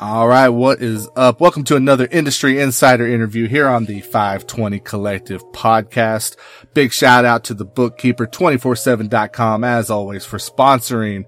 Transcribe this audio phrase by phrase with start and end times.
[0.00, 0.48] All right.
[0.48, 1.40] What is up?
[1.40, 6.34] Welcome to another industry insider interview here on the 520 collective podcast.
[6.74, 11.26] Big shout out to the bookkeeper 247.com as always for sponsoring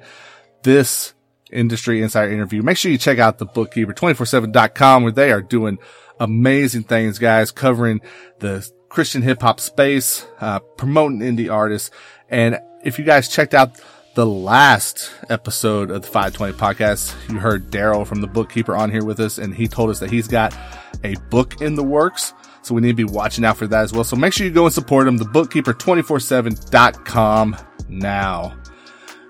[0.65, 1.15] this
[1.53, 2.61] industry insider interview.
[2.61, 5.79] Make sure you check out the bookkeeper 247.com where they are doing
[6.19, 8.01] amazing things, guys, covering
[8.41, 11.93] the Christian hip hop space, uh, promoting indie artists.
[12.29, 13.81] And if you guys checked out
[14.17, 19.05] the last episode of the 520 podcast, you heard Daryl from the bookkeeper on here
[19.05, 20.57] with us, and he told us that he's got
[21.05, 22.33] a book in the works.
[22.63, 24.05] So we need to be watching out for that as well.
[24.05, 27.57] So make sure you go and support him, the bookkeeper247.com
[27.91, 28.57] now.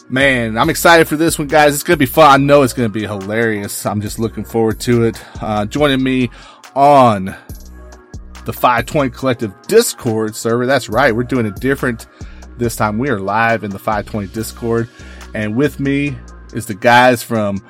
[0.09, 1.75] Man, I'm excited for this one, guys.
[1.75, 2.31] It's going to be fun.
[2.31, 3.85] I know it's going to be hilarious.
[3.87, 5.21] I'm just looking forward to it.
[5.43, 6.31] Uh, joining me
[6.77, 7.35] on
[8.45, 10.65] the 520 Collective Discord server.
[10.65, 11.13] That's right.
[11.15, 12.07] We're doing a different
[12.59, 12.99] this time.
[12.99, 14.89] We are live in the 520 Discord.
[15.35, 16.17] And with me
[16.53, 17.65] is the guys from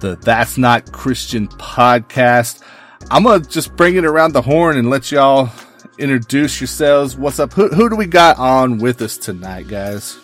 [0.00, 2.62] the That's Not Christian podcast.
[3.10, 5.50] I'm going to just bring it around the horn and let y'all
[5.98, 7.16] introduce yourselves.
[7.16, 7.52] What's up?
[7.52, 10.18] Who, who do we got on with us tonight, guys?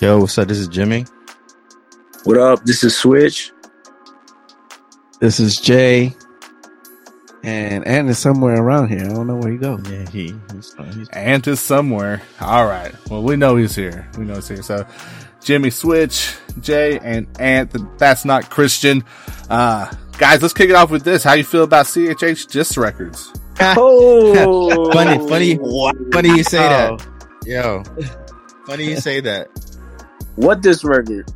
[0.00, 0.48] Yo, what's up?
[0.48, 1.04] This is Jimmy.
[2.24, 2.64] What up?
[2.64, 3.52] This is Switch.
[5.20, 6.14] This is Jay.
[7.42, 9.00] And Ant is somewhere around here.
[9.04, 9.80] I don't know where he goes.
[9.88, 10.34] Yeah, he.
[10.52, 12.20] He's, he's, Ant is somewhere.
[12.40, 12.92] All right.
[13.08, 14.08] Well, we know he's here.
[14.18, 14.62] We know he's here.
[14.62, 14.86] So,
[15.42, 17.74] Jimmy Switch, Jay, and Ant.
[17.98, 19.04] That's not Christian.
[19.48, 21.24] Uh, guys, let's kick it off with this.
[21.24, 23.32] How you feel about CHH Disc Records?
[23.62, 25.58] Oh, funny, funny,
[26.12, 26.96] funny you say Oh.
[26.96, 27.06] that.
[27.46, 27.82] Yo,
[28.66, 29.48] funny you say that.
[30.36, 31.30] What this record?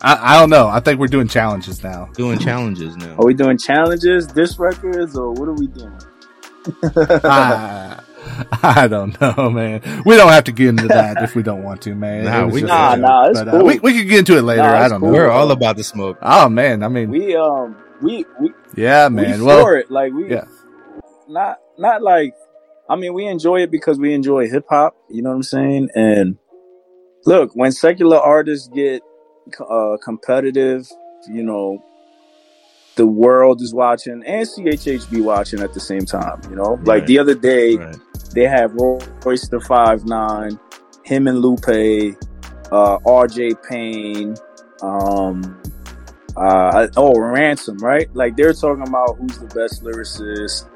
[0.00, 0.68] I, I don't know.
[0.68, 2.06] I think we're doing challenges now.
[2.14, 3.16] Doing challenges now.
[3.16, 5.98] Are we doing challenges, this records, or what are we doing?
[6.84, 8.00] I,
[8.62, 10.02] I don't know, man.
[10.04, 12.24] We don't have to get into that if we don't want to, man.
[12.24, 14.62] Nah, we- Nah, nah, it's But, uh, we, we can get into it later.
[14.62, 15.10] Nah, I don't cool.
[15.10, 15.18] know.
[15.18, 16.18] We're all about the smoke.
[16.22, 19.40] Oh man, I mean, We um, we we yeah, we man.
[19.40, 19.90] for Well, it.
[19.90, 20.44] Like we, yeah.
[21.28, 22.34] not not like.
[22.88, 24.94] I mean, we enjoy it because we enjoy hip hop.
[25.08, 25.90] You know what I'm saying?
[25.94, 26.38] And
[27.26, 29.02] look, when secular artists get
[29.68, 30.88] uh, competitive,
[31.28, 31.82] you know,
[32.96, 36.40] the world is watching and CHH be watching at the same time.
[36.48, 37.96] You know, like the other day, Right.
[38.34, 40.58] they have Royce da 5'9",
[41.04, 42.16] him and Lupe,
[42.70, 44.34] uh, RJ Payne,
[44.82, 45.60] um,
[46.36, 48.08] uh, oh Ransom, right?
[48.14, 50.66] Like they're talking about who's the best lyricist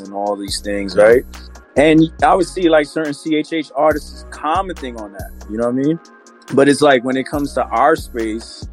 [0.00, 1.24] and all these things, right?
[1.76, 5.30] And I would see like certain CHH artists commenting on that.
[5.50, 6.00] You know what I mean?
[6.54, 8.68] But it's like when it comes to our space,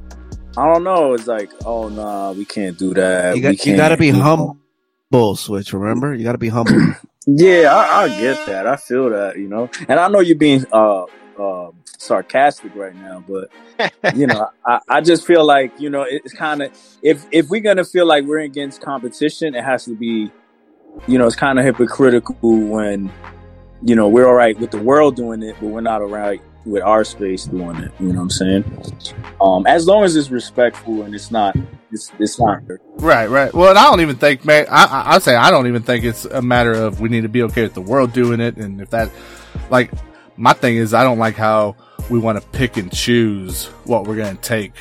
[0.56, 1.14] I don't know.
[1.14, 3.36] It's like, oh nah, we can't do that.
[3.36, 6.14] You, got, you gotta be humble, Switch, remember?
[6.14, 6.96] You gotta be humble.
[7.26, 8.68] Yeah, I, I get that.
[8.68, 9.70] I feel that, you know.
[9.88, 11.06] And I know you're being uh,
[11.40, 13.50] uh, sarcastic right now, but
[14.14, 17.62] you know, I, I just feel like you know it's kind of if if we're
[17.62, 20.34] gonna feel like we're against competition, it has to be,
[21.08, 23.10] you know, it's kind of hypocritical when
[23.86, 26.42] you know we're all right with the world doing it, but we're not all right
[26.66, 27.92] with our space doing it.
[28.00, 28.94] You know what I'm saying?
[29.42, 31.56] Um, as long as it's respectful and it's not,
[31.92, 32.62] it's it's not.
[32.98, 33.54] right, right.
[33.54, 34.66] Well, and I don't even think, man.
[34.70, 37.30] I, I, I'd say I don't even think it's a matter of we need to
[37.30, 39.10] be okay with the world doing it, and if that,
[39.70, 39.92] like,
[40.38, 41.76] my thing is, I don't like how
[42.10, 44.74] we want to pick and choose what we're going to take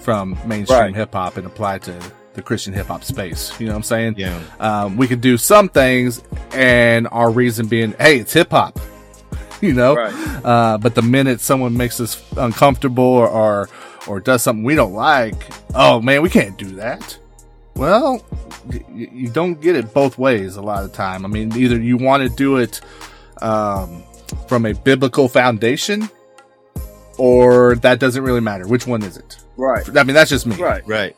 [0.00, 0.94] from mainstream Right.
[0.94, 1.94] hip hop and apply to
[2.34, 3.58] the Christian hip hop space.
[3.60, 4.14] You know what I'm saying?
[4.16, 4.40] Yeah.
[4.60, 8.78] um, we could do some things and our reason being, hey, it's hip hop,
[9.66, 9.94] you know?
[9.96, 10.12] Right.
[10.44, 13.68] Uh, but the minute someone makes us uncomfortable or, or,
[14.06, 15.36] or does something we don't like,
[15.74, 17.18] oh man, we can't do that.
[17.74, 18.24] Well,
[18.68, 21.24] y- y- you don't get it both ways a lot of the time.
[21.24, 22.80] I mean, either you want to do it,
[23.42, 24.02] um,
[24.48, 26.08] from a biblical foundation
[27.18, 28.66] or that doesn't really matter.
[28.66, 29.38] Which one is it?
[29.56, 29.84] Right.
[29.96, 30.56] I mean, that's just me.
[30.56, 30.86] Right.
[30.86, 31.16] Right.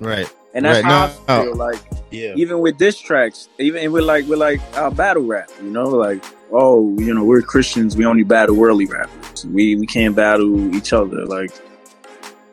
[0.00, 0.32] Right.
[0.54, 1.44] And that's Right, how no, I no.
[1.44, 1.78] feel like.
[2.10, 2.34] Yeah.
[2.36, 6.22] even with diss tracks, even with like with like uh, battle rap, you know, like
[6.52, 9.46] oh, you know, we're Christians, we only battle worldly rappers.
[9.46, 11.24] We we can't battle each other.
[11.26, 11.50] Like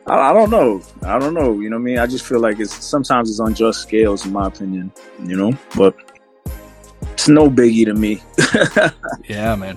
[0.06, 1.60] I, I don't know, I don't know.
[1.60, 1.98] You know what I mean?
[1.98, 4.92] I just feel like it's sometimes it's unjust scales, in my opinion.
[5.24, 5.94] You know, but
[7.12, 8.22] it's no biggie to me.
[9.28, 9.76] Yeah, man.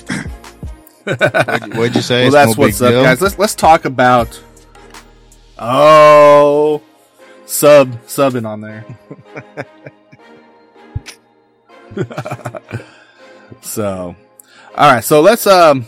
[1.04, 2.24] What'd, what'd you say?
[2.24, 3.04] well, that's no what's up, deal?
[3.04, 3.22] guys.
[3.22, 4.42] Let's let's talk about.
[5.60, 6.82] Oh,
[7.46, 8.86] sub subbing on there.
[13.62, 14.16] so,
[14.76, 15.04] all right.
[15.04, 15.86] So let's um,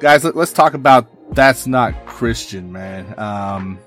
[0.00, 3.18] guys, let, let's talk about that's not Christian, man.
[3.18, 3.78] Um,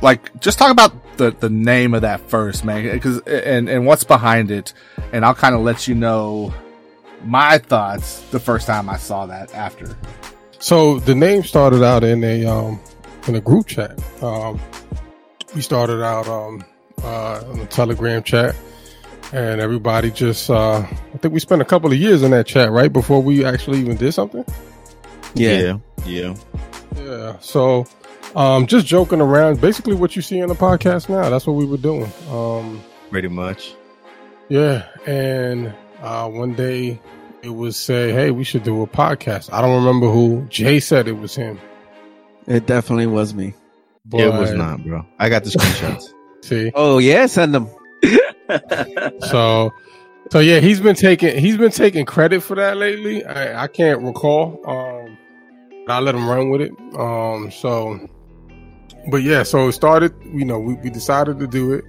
[0.00, 4.04] like just talk about the the name of that first, man, because and and what's
[4.04, 4.72] behind it,
[5.12, 6.52] and I'll kind of let you know
[7.24, 9.96] my thoughts the first time I saw that after.
[10.58, 12.80] So the name started out in a um
[13.28, 14.00] in a group chat.
[14.22, 14.60] Um
[15.54, 16.64] we started out um,
[17.02, 18.56] uh, on the Telegram chat,
[19.32, 22.70] and everybody just uh, I think we spent a couple of years in that chat
[22.70, 24.44] right before we actually even did something.
[25.34, 25.78] Yeah.
[26.04, 26.34] Yeah.
[26.96, 27.38] Yeah.
[27.40, 27.86] So
[28.34, 31.28] um, just joking around, basically what you see in the podcast now.
[31.30, 32.10] That's what we were doing.
[32.30, 33.74] Um, Pretty much.
[34.48, 36.98] yeah, and uh, one day
[37.42, 41.08] it was say, "Hey, we should do a podcast." I don't remember who Jay said
[41.08, 41.60] it was him.
[42.46, 43.54] It definitely was me.
[44.14, 45.04] it was not, bro.
[45.18, 46.04] I got the screenshots.
[46.44, 47.68] See, Oh yeah, send them.
[49.30, 49.72] so
[50.30, 53.24] so yeah, he's been taking he's been taking credit for that lately.
[53.24, 54.60] I, I can't recall.
[54.66, 55.18] Um,
[55.88, 56.72] I let him run with it.
[56.98, 58.08] Um, so,
[59.10, 60.14] but yeah, so it started.
[60.24, 61.84] You know, we, we decided to do it,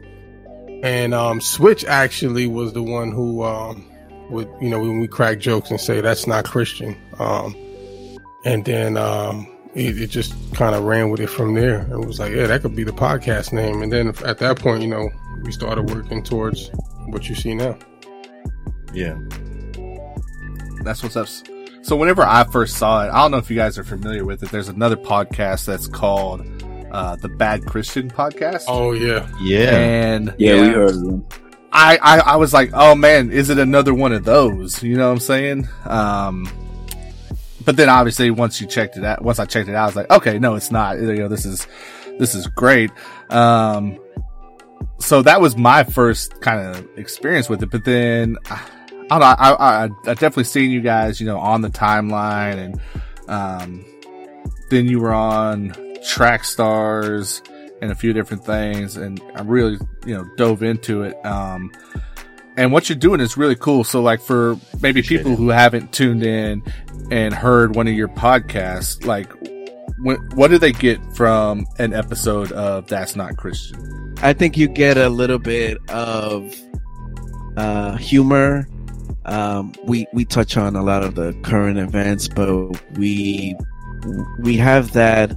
[0.84, 3.90] and um, Switch actually was the one who um
[4.30, 6.98] would you know when we crack jokes and say that's not Christian.
[7.20, 7.56] Um,
[8.46, 9.53] and then um.
[9.76, 11.82] It, it just kind of ran with it from there.
[11.92, 13.82] It was like, yeah, that could be the podcast name.
[13.82, 15.10] And then at that point, you know,
[15.44, 16.70] we started working towards
[17.08, 17.78] what you see now.
[18.94, 19.18] yeah.
[20.84, 21.28] That's what's up.
[21.82, 24.44] So whenever I first saw it, I don't know if you guys are familiar with
[24.44, 24.52] it.
[24.52, 26.46] There's another podcast that's called
[26.92, 28.66] uh, the Bad Christian Podcast.
[28.68, 29.78] Oh yeah, Yeah.
[29.78, 31.26] And Yeah, we heard them.
[31.72, 34.84] I, I, I was like, oh man, is it another one of those?
[34.84, 35.68] You know what I'm saying?
[35.86, 36.46] Um,
[37.66, 39.96] but then obviously once you checked it out, once I checked it out, I was
[39.96, 41.00] like, okay, no, it's not.
[41.00, 41.68] You know, this is,
[42.20, 42.92] this is great.
[43.30, 44.00] Um,
[45.00, 47.72] so that was my first kind of experience with it.
[47.72, 48.60] But then I
[49.10, 52.82] don't know, I, I, I definitely seen you guys, you know, on the timeline and,
[53.30, 53.86] um,
[54.70, 55.76] then you were on
[56.08, 57.42] Track Stars
[57.82, 58.98] and a few different things.
[58.98, 61.24] And I really, you know, dove into it.
[61.26, 61.72] Um,
[62.58, 63.84] and what you're doing is really cool.
[63.84, 65.38] So like for maybe Appreciate people it.
[65.38, 66.64] who haven't tuned in
[67.12, 69.32] and heard one of your podcasts, like
[70.00, 74.16] when, what do they get from an episode of That's Not Christian?
[74.22, 76.54] I think you get a little bit of
[77.58, 78.68] uh, humor.
[79.26, 82.50] Um, we we touch on a lot of the current events, but
[82.98, 83.56] we
[84.40, 85.36] we have that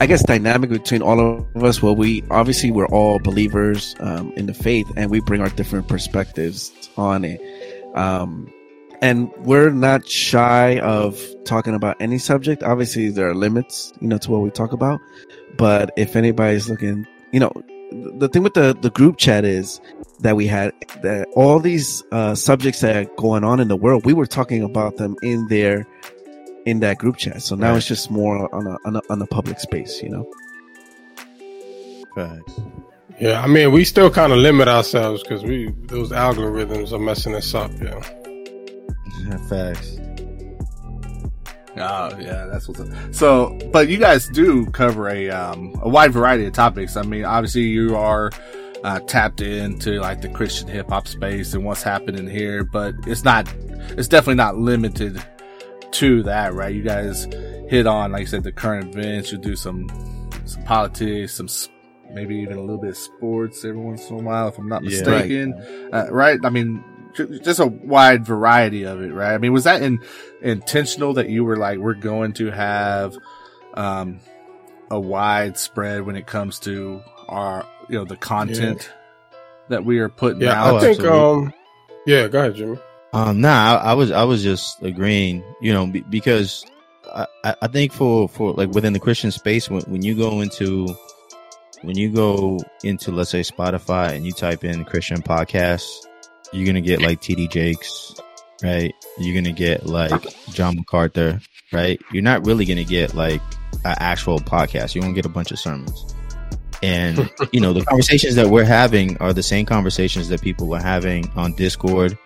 [0.00, 1.82] I guess dynamic between all of us.
[1.82, 5.88] Well, we obviously we're all believers um, in the faith, and we bring our different
[5.88, 7.40] perspectives on it.
[7.96, 8.52] Um,
[9.00, 12.62] and we're not shy of talking about any subject.
[12.62, 15.00] Obviously, there are limits, you know, to what we talk about.
[15.56, 17.52] But if anybody's looking, you know,
[17.90, 19.80] the thing with the the group chat is
[20.20, 20.72] that we had
[21.02, 24.62] that all these uh, subjects that are going on in the world, we were talking
[24.62, 25.86] about them in there
[26.68, 27.42] in that group chat.
[27.42, 27.78] So now Right.
[27.78, 30.30] it's just more on a, on a on a public space, you know.
[32.14, 32.60] Facts.
[33.20, 33.40] yeah.
[33.42, 37.54] I mean, we still kind of limit ourselves because we those algorithms are messing us
[37.54, 37.70] up.
[37.80, 38.00] Yeah,
[39.48, 39.98] Facts.
[41.80, 42.88] Oh yeah, that's what's up.
[43.14, 46.96] So, but you guys do cover a um, a wide variety of topics.
[46.96, 48.30] I mean, obviously you are
[48.82, 53.22] uh, tapped into like the Christian hip hop space and what's happening here, but it's
[53.22, 53.52] not.
[53.96, 55.22] It's definitely not limited
[55.92, 56.74] to that, right?
[56.74, 57.24] You guys
[57.68, 59.32] hit on, like you said, the current events.
[59.32, 59.88] You do some
[60.44, 61.68] some politics, some s-
[62.10, 64.82] maybe even a little bit of sports every once in a while, if I'm not
[64.82, 64.90] Yeah.
[64.90, 65.54] mistaken.
[65.92, 66.38] Uh, right?
[66.42, 66.82] I mean,
[67.42, 69.34] just a wide variety of it, right?
[69.34, 69.98] I mean, was that in,
[70.40, 73.16] intentional that you were like, we're going to have,
[73.74, 74.20] um,
[74.90, 78.90] a wide spread when it comes to our, you know, the content
[79.68, 80.64] that we are putting yeah.
[80.64, 80.76] out?
[80.76, 81.04] I think.
[81.04, 81.52] Um,
[82.06, 82.26] yeah.
[82.28, 82.78] Go ahead, Jimmy.
[83.18, 86.64] Um, nah, I, I was I was just agreeing, you know, be, because
[87.12, 90.40] I, I I think for for like within the Christian space, when when you go
[90.40, 90.94] into
[91.82, 96.06] when you go into let's say Spotify and you type in Christian podcasts,
[96.52, 98.14] you're gonna get like TD Jakes,
[98.62, 98.94] right?
[99.18, 100.12] You're gonna get like
[100.50, 101.40] John MacArthur,
[101.72, 102.00] right?
[102.12, 103.42] You're not really gonna get like
[103.84, 104.94] an actual podcast.
[104.94, 106.14] You're gonna get a bunch of sermons.
[106.84, 110.78] And you know the conversations that we're having are the same conversations that people were
[110.80, 112.16] having on Discord,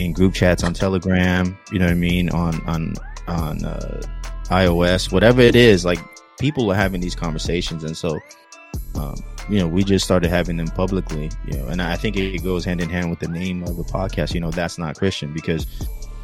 [0.00, 1.56] in group chats on Telegram.
[1.72, 2.94] You know what I mean on on
[3.28, 4.02] on uh,
[4.46, 5.84] iOS, whatever it is.
[5.84, 5.98] Like
[6.38, 8.18] people are having these conversations, and so
[8.94, 9.14] um,
[9.48, 11.30] you know we just started having them publicly.
[11.46, 13.84] You know, and I think it goes hand in hand with the name of the
[13.84, 14.34] podcast.
[14.34, 15.66] You know, that's not Christian because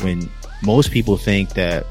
[0.01, 0.29] when
[0.63, 1.85] most people think that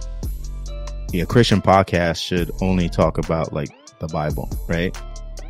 [1.14, 4.96] a Christian podcast should only talk about like the Bible, right?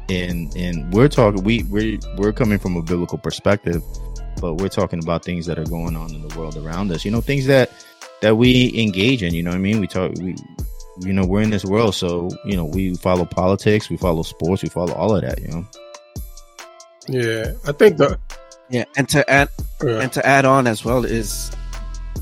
[0.10, 3.82] And and we're talking we we we're coming from a biblical perspective,
[4.42, 7.06] but we're talking about things that are going on in the world around us.
[7.06, 7.72] You know, things that
[8.22, 9.34] that we engage in.
[9.34, 9.80] You know what I mean?
[9.80, 10.36] We talk we
[11.02, 14.64] you know we're in this world, so you know we follow politics, we follow sports,
[14.64, 15.42] we follow all of that.
[15.42, 15.66] You know,
[17.08, 18.20] Yeah, I think the.
[18.70, 19.50] Yeah, and to add
[19.84, 20.00] Yeah.
[20.02, 21.52] and to add on as well is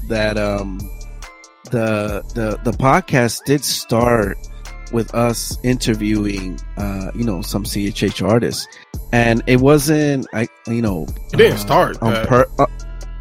[0.10, 0.80] that um
[1.72, 4.38] the the the podcast did start
[4.94, 8.68] with us interviewing, uh, you know, some CHH artists,
[9.12, 12.02] and it wasn't, I, you know, It didn't uh, start.
[12.02, 12.28] on that.
[12.28, 12.46] per.
[12.60, 12.66] Uh,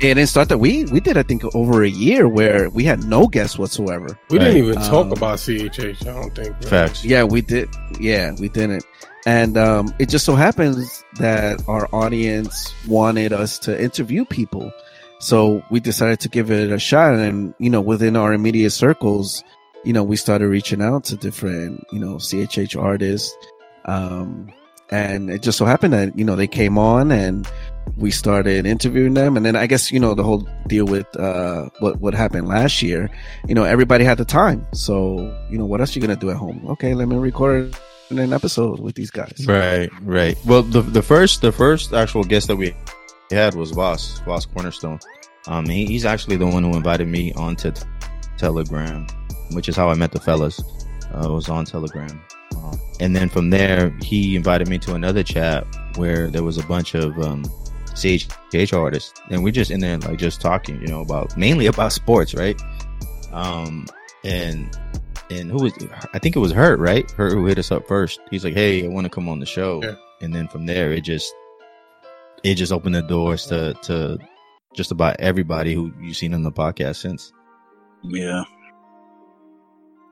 [0.01, 3.05] it didn't start that we we did I think over a year where we had
[3.05, 4.19] no guests whatsoever.
[4.31, 4.65] we didn't Right.
[4.73, 6.03] even talk Um, about CHH.
[6.03, 6.61] I don't think.
[6.65, 7.05] Facts.
[7.05, 7.69] Yeah, we did.
[8.01, 8.85] Yeah, we didn't.
[9.27, 14.73] And um, it just so happens that our audience wanted us to interview people.
[15.21, 17.15] So we decided to give it a shot.
[17.15, 19.45] And, you know, within our immediate circles,
[19.85, 23.37] you know, we started reaching out to different, you know, CHH artists.
[23.85, 24.53] Um,
[24.91, 27.49] and it just so happened that, you know, they came on and
[27.97, 29.37] we started interviewing them.
[29.37, 32.83] And then I guess, you know, the whole deal with, uh, what, what happened last
[32.83, 33.11] year,
[33.49, 34.67] you know, everybody had the time.
[34.75, 35.19] So,
[35.51, 36.65] you know, what else you going to do at home?
[36.69, 37.75] Okay, let me record
[38.11, 39.45] an episode with these guys.
[39.47, 40.37] Right, right.
[40.45, 42.75] Well, the the first the first actual guest that we
[43.31, 45.01] had was Voss Voss Cornerstone.
[45.47, 47.83] Um, he, he's actually the one who invited me onto t-
[48.37, 49.07] Telegram,
[49.55, 50.61] which is how I met the fellas.
[51.15, 52.21] Uh, it was on Telegram,
[52.57, 55.67] uh, and then from there he invited me to another chat
[55.97, 57.45] where there was a bunch of um,
[57.95, 61.93] CHH artists, and we're just in there like just talking, you know, about mainly about
[61.93, 62.59] sports, right?
[63.33, 63.87] Um,
[64.25, 64.77] and
[65.31, 65.73] and who was
[66.15, 67.11] I think it was Hurt, right?
[67.13, 68.21] Hurt who hit us up first.
[68.31, 69.95] He's like, "Hey, I want to come on the show," Yeah.
[70.23, 71.33] and then from there, it just
[72.43, 74.19] it just opened the doors to to
[74.75, 77.33] just about everybody who you've seen on the podcast since.
[78.03, 78.45] Yeah.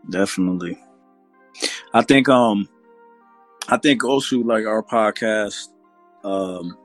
[0.09, 0.79] Definitely.
[1.93, 2.69] I think um
[3.69, 5.69] I think also like our podcast,
[6.25, 6.77] um,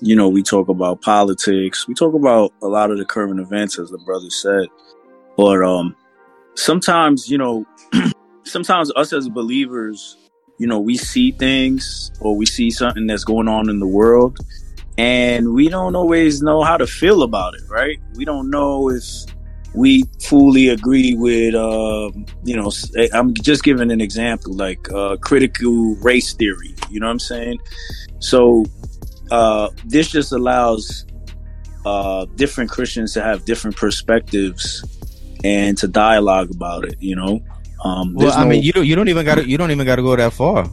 [0.00, 1.88] you know, we talk about politics.
[1.88, 4.68] We talk about a lot of the current events as the brother said.
[5.36, 5.96] But um
[6.54, 7.66] sometimes, you know,
[8.44, 10.16] sometimes us as believers,
[10.58, 14.38] you know, we see things or we see something that's going on in the world
[14.96, 17.98] and we don't always know how to feel about it, right?
[18.14, 19.02] We don't know if
[19.74, 22.10] we fully agree with, uh,
[22.44, 22.70] you know,
[23.12, 26.74] I'm just giving an example, like uh, critical race theory.
[26.90, 27.58] You know what I'm saying?
[28.20, 28.64] So
[29.30, 31.04] uh, this just allows
[31.84, 34.84] uh, different Christians to have different perspectives
[35.42, 36.96] and to dialogue about it.
[37.00, 37.40] You know,
[37.84, 39.84] um, Well, I no- mean, you don't you don't even got to you don't even
[39.86, 40.68] got to go that far.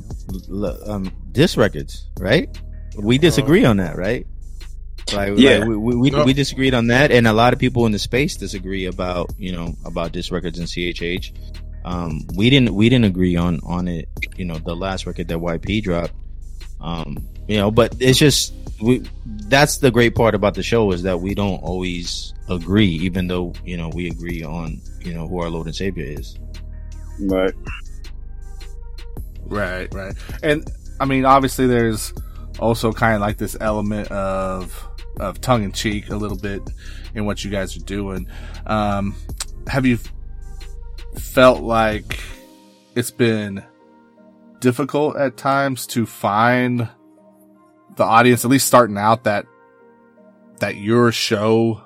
[0.86, 2.50] Um, disc records, right?
[2.98, 4.26] We disagree on that, right?
[5.14, 5.58] Like, Yeah.
[5.60, 6.24] like, we, we, we, No.
[6.26, 9.52] we disagreed on that, and a lot of people in the space disagree about you
[9.52, 11.32] know about disc records and CHH.
[11.84, 14.08] Um, we didn't we didn't agree on on it.
[14.38, 16.14] You know, the last record that YP dropped.
[16.80, 19.04] Um, you know, but it's just we.
[19.26, 23.54] That's the great part about the show is that we don't always agree, even though
[23.66, 26.38] you know we agree on you know who our Lord and Savior is.
[27.20, 27.54] right.
[29.46, 30.14] Right, right.
[30.44, 32.14] And I mean, obviously, there's
[32.60, 34.88] also kind of like this element of
[35.20, 36.62] of tongue in cheek a little bit
[37.14, 38.28] in what you guys are doing.
[38.66, 39.16] Um,
[39.68, 40.00] have you
[41.18, 42.20] felt like
[42.96, 43.64] it's been
[44.60, 46.88] difficult at times to find
[47.96, 49.46] the audience, at least starting out that
[50.60, 51.82] that your show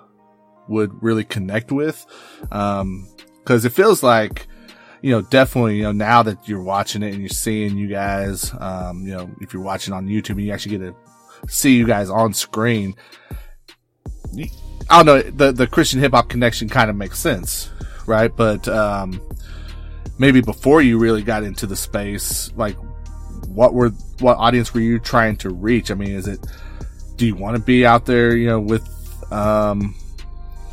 [0.67, 2.05] would really connect with?
[2.51, 3.07] Um,
[3.45, 4.47] cause it feels like,
[5.01, 8.53] you know, definitely, you know, now that you're watching it and you're seeing you guys,
[8.59, 10.95] um, you know, if you're watching on YouTube and you actually get to
[11.47, 12.95] see you guys on screen,
[14.89, 17.69] I don't know, the, the Christian hip hop connection kind of makes sense,
[18.05, 18.35] right?
[18.35, 19.21] But, um,
[20.17, 22.75] maybe before you really got into the space, like,
[23.47, 25.91] what were, what audience were you trying to reach?
[25.91, 26.45] I mean, is it,
[27.15, 28.87] do you want to be out there, you know, with,
[29.31, 29.95] um,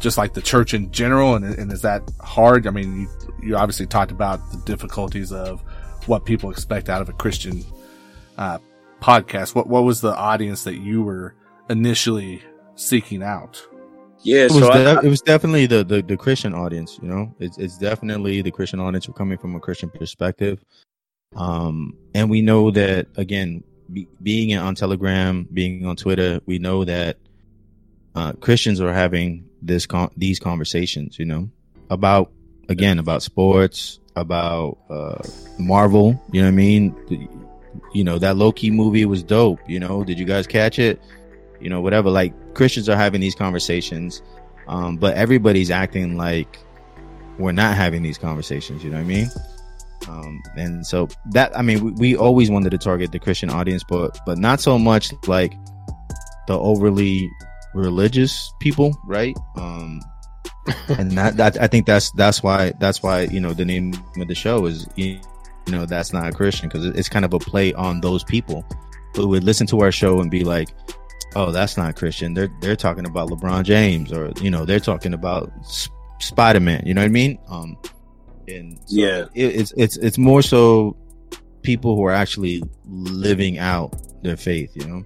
[0.00, 1.36] just like the church in general?
[1.36, 2.66] And, and is that hard?
[2.66, 3.08] I mean, you,
[3.42, 5.60] you obviously talked about the difficulties of
[6.06, 7.64] what people expect out of a Christian,
[8.38, 8.58] uh,
[9.02, 9.54] podcast.
[9.54, 11.34] What, what was the audience that you were
[11.68, 12.42] initially
[12.76, 13.60] seeking out?
[14.22, 14.44] Yeah.
[14.44, 17.58] It was, So I, it was definitely the, the, the Christian audience, you know, it's,
[17.58, 19.08] it's definitely the Christian audience.
[19.08, 20.64] We're coming from a Christian perspective.
[21.34, 26.84] Um, and we know that again, be, being on Telegram, being on Twitter, we know
[26.84, 27.16] that,
[28.14, 31.50] uh, Christians are having this, con- these conversations, you know,
[31.90, 32.30] about,
[32.68, 35.22] again, about sports, about, uh,
[35.58, 36.94] Marvel, you know what I mean?
[37.92, 41.00] You know, that Loki movie was dope, you know, did you guys catch it?
[41.60, 44.22] You know, whatever, like Christians are having these conversations
[44.68, 46.58] um, but everybody's acting like
[47.38, 48.84] we're not having these conversations.
[48.84, 49.30] You know what I mean?
[50.08, 53.84] Um, and so that I mean, we, we always wanted to target the Christian audience,
[53.84, 55.54] but but not so much like
[56.46, 57.30] the overly
[57.74, 59.36] religious people, right?
[59.56, 60.00] Um,
[60.88, 64.28] and that, that I think that's that's why that's why you know the name of
[64.28, 65.20] the show is you
[65.68, 68.64] know that's not a Christian because it's kind of a play on those people
[69.14, 70.68] who would listen to our show and be like,
[71.36, 72.34] oh, that's not Christian.
[72.34, 75.88] They're they're talking about LeBron James, or you know, they're talking about S-
[76.20, 76.82] Spider Man.
[76.86, 77.38] You know what I mean?
[77.48, 77.76] Um,
[78.48, 79.24] And so Yeah.
[79.34, 80.96] it, it's it's it's more so
[81.62, 84.70] people who are actually living out their faith.
[84.74, 85.02] You know,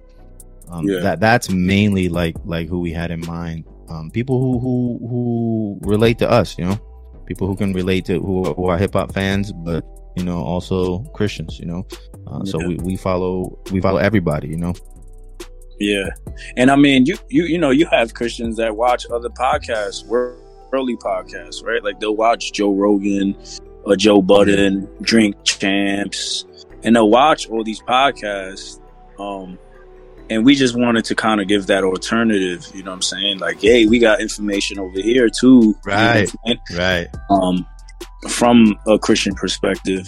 [0.69, 0.99] um, Yeah.
[1.01, 3.65] that that's mainly like like who we had in mind.
[3.89, 6.57] Um, people who who who relate to us.
[6.57, 6.77] You know,
[7.25, 9.85] people who can relate to who who are hip hop fans, but
[10.17, 11.59] you know also Christians.
[11.59, 11.87] You know,
[12.27, 14.47] uh, so we, we follow we follow everybody.
[14.47, 14.73] You know.
[15.79, 16.09] Yeah,
[16.55, 20.97] and I mean, you you you know, you have Christians that watch other podcasts, worldly
[20.97, 21.83] podcasts, right?
[21.83, 23.35] Like they'll watch Joe Rogan
[23.83, 26.45] or Joe Budden, Drink Champs,
[26.83, 28.81] and they'll watch all these podcasts.
[29.19, 29.59] Um,
[30.29, 32.67] and we just wanted to kind of give that alternative.
[32.73, 33.39] You know what I'm saying?
[33.39, 35.47] Like, hey, we got information over here too.
[35.47, 36.31] you know Right.
[36.75, 37.07] Right.
[37.29, 37.65] um,
[38.29, 40.07] from a Christian perspective.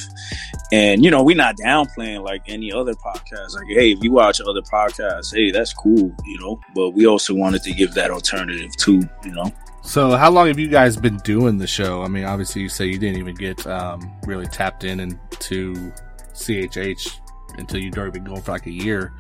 [0.71, 3.55] And, you know, we're not downplaying like any other podcast.
[3.55, 7.33] Like, hey, if you watch other podcasts, hey, that's cool, you know, but we also
[7.33, 9.51] wanted to give that alternative too, you know.
[9.81, 12.03] So, how long have you guys been doing the show?
[12.03, 15.91] I mean, obviously, you say you didn't even get um, really tapped in into
[16.33, 17.19] CHH
[17.57, 19.13] until you'd already been going for like a year.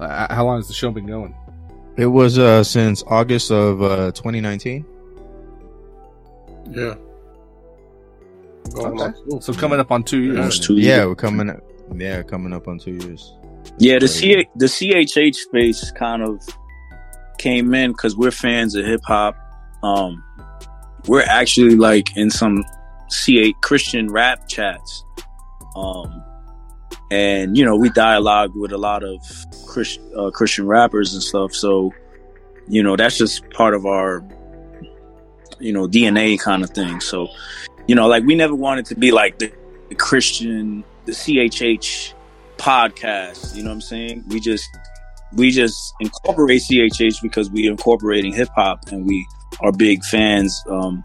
[0.00, 1.34] Uh, how long has the show been going?
[1.96, 4.86] It was uh since August of uh 2019.
[6.70, 6.94] Yeah.
[8.74, 9.40] Going Okay.
[9.40, 10.38] So, coming up on two years.
[10.38, 11.06] Almost two Yeah, years.
[11.08, 11.60] we're coming up.
[11.96, 13.32] Yeah, coming up on two years.
[13.78, 16.40] Yeah, the C the CHH space kind of
[17.38, 19.36] came in because we're fans of hip hop.
[19.82, 20.22] Um,
[21.06, 22.64] we're actually like in some
[23.10, 25.04] C8 Christian rap chats.
[25.76, 26.22] Um,
[27.10, 29.20] and you know we dialogue with a lot of
[29.66, 31.52] Christ, uh, Christian rappers and stuff.
[31.54, 31.92] So
[32.68, 34.24] you know that's just part of our
[35.58, 37.00] you know DNA kind of thing.
[37.00, 37.28] So
[37.88, 39.52] you know like we never wanted to be like the,
[39.88, 42.12] the Christian the CHH
[42.58, 43.56] podcast.
[43.56, 44.24] You know what I'm saying?
[44.28, 44.68] We just
[45.32, 49.26] we just incorporate CHH because we are incorporating hip hop and we
[49.60, 50.62] are big fans.
[50.68, 51.02] Um,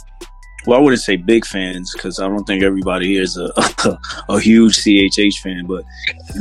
[0.66, 3.52] well, I wouldn't say big fans because I don't think everybody here is a,
[4.30, 5.84] a huge CHH fan, but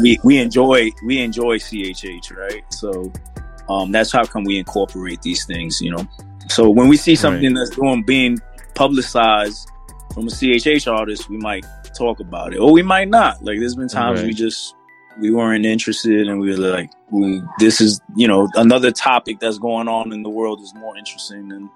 [0.00, 2.64] we, we enjoy we enjoy CHH, right?
[2.72, 3.12] So
[3.68, 6.06] um, that's how come we incorporate these things, you know.
[6.48, 8.38] So when we see something that's going being
[8.74, 9.68] publicized
[10.14, 11.64] from a CHH artist, we might
[11.96, 13.42] talk about it, or we might not.
[13.44, 14.28] Like there's been times Right.
[14.28, 14.74] we just
[15.20, 19.58] we weren't interested, and we were like, we, "This is you know another topic that's
[19.58, 21.70] going on in the world is more interesting than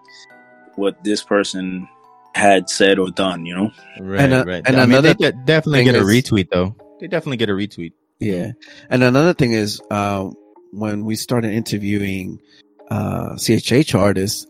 [0.77, 1.89] what this person
[2.35, 3.71] had said or done." You know?
[4.01, 4.63] Right, And, uh, right.
[4.67, 6.75] and I mean, another they definitely get a is- retweet though.
[7.01, 7.93] They definitely get a retweet.
[8.21, 8.53] Yeah.
[8.89, 10.31] And another thing is, uh,
[10.73, 12.41] when we started interviewing,
[12.91, 14.47] uh, CHH artists,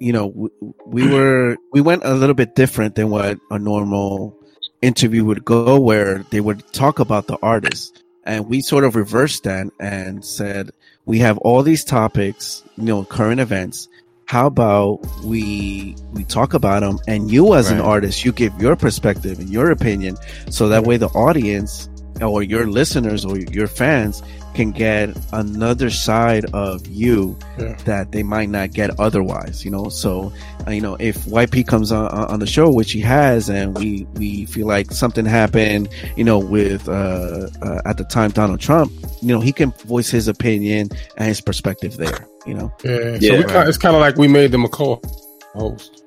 [0.00, 0.50] you know, we,
[0.86, 4.36] we were, we went a little bit different than what a normal
[4.82, 8.02] interview would go where they would talk about the artist.
[8.24, 10.70] And we sort of reversed that and said,
[11.04, 13.88] we have all these topics, you know, current events.
[14.26, 18.74] How about we, we talk about them and you as an artist, you give your
[18.74, 20.16] perspective and your opinion.
[20.50, 21.88] So that way the audience
[22.20, 24.22] or your listeners or your fans
[24.56, 27.74] can get another side of you Yeah.
[27.84, 30.32] that they might not get otherwise you know so
[30.66, 34.06] uh, you know if yp comes on on the show which he has and we
[34.14, 38.90] we feel like something happened you know with uh, uh at the time donald trump
[39.22, 43.16] you know he can voice his opinion and his perspective there you know Yeah.
[43.20, 43.30] Yeah.
[43.30, 46.02] so we kind it's kind of like we made them a co-host.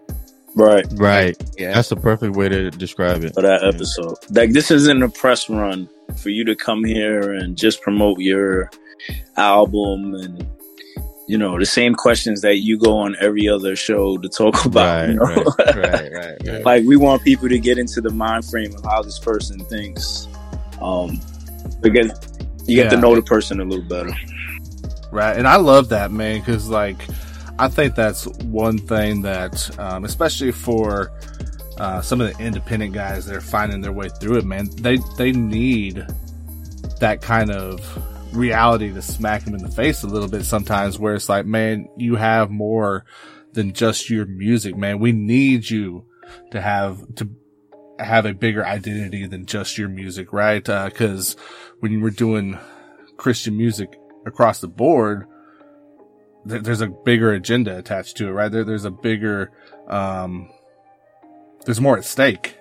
[0.55, 0.85] Right.
[0.93, 1.37] Right.
[1.57, 3.33] yeah That's the perfect way to describe it.
[3.35, 7.57] For that episode, like this isn't a press run for you to come here and
[7.57, 8.69] just promote your
[9.37, 10.45] album and
[11.27, 15.07] you know the same questions that you go on every other show to talk about.
[15.07, 15.53] Right, you know?
[15.59, 16.37] right, right, right.
[16.43, 16.59] Yeah.
[16.65, 20.27] like we want people to get into the mind frame of how this person thinks
[20.81, 21.19] um
[21.81, 22.11] because
[22.65, 24.13] you get to know the person a little better
[25.11, 25.35] Right.
[25.37, 26.97] And I love that, man, because, like,
[27.57, 31.11] I think that's one thing that, um, especially for
[31.79, 34.97] uh, some of the independent guys that are finding their way through it, man, they,
[35.17, 36.05] they need
[36.99, 37.79] that kind of
[38.35, 41.87] reality to smack them in the face a little bit sometimes, where it's like, man,
[41.97, 43.05] you have more
[43.53, 44.99] than just your music, man.
[44.99, 46.05] We need you
[46.51, 47.29] to have, to
[47.97, 50.67] have a bigger identity than just your music, right?
[50.67, 51.35] Uh, cause
[51.79, 52.59] when you were doing
[53.17, 55.25] Christian music across the board,
[56.47, 58.51] th- there's a bigger agenda attached to it, right?
[58.51, 59.51] There, there's a bigger,
[59.87, 60.49] um,
[61.65, 62.55] there's more at stake.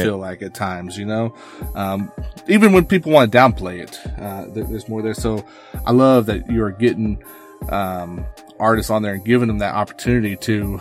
[0.00, 1.34] I feel like at times, you know,
[1.74, 2.10] um,
[2.48, 5.14] even when people want to downplay it, uh, there, there's more there.
[5.14, 5.44] So
[5.84, 7.22] I love that you're getting,
[7.68, 8.24] um,
[8.58, 10.80] artists on there and giving them that opportunity to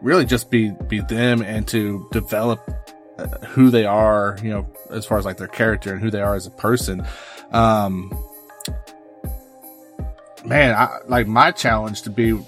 [0.00, 2.60] really just be, be them and to develop
[3.18, 6.20] uh, who they are, you know, as far as like their character and who they
[6.20, 7.06] are as a person.
[7.52, 8.12] Um,
[10.44, 12.38] man, I, like my challenge to be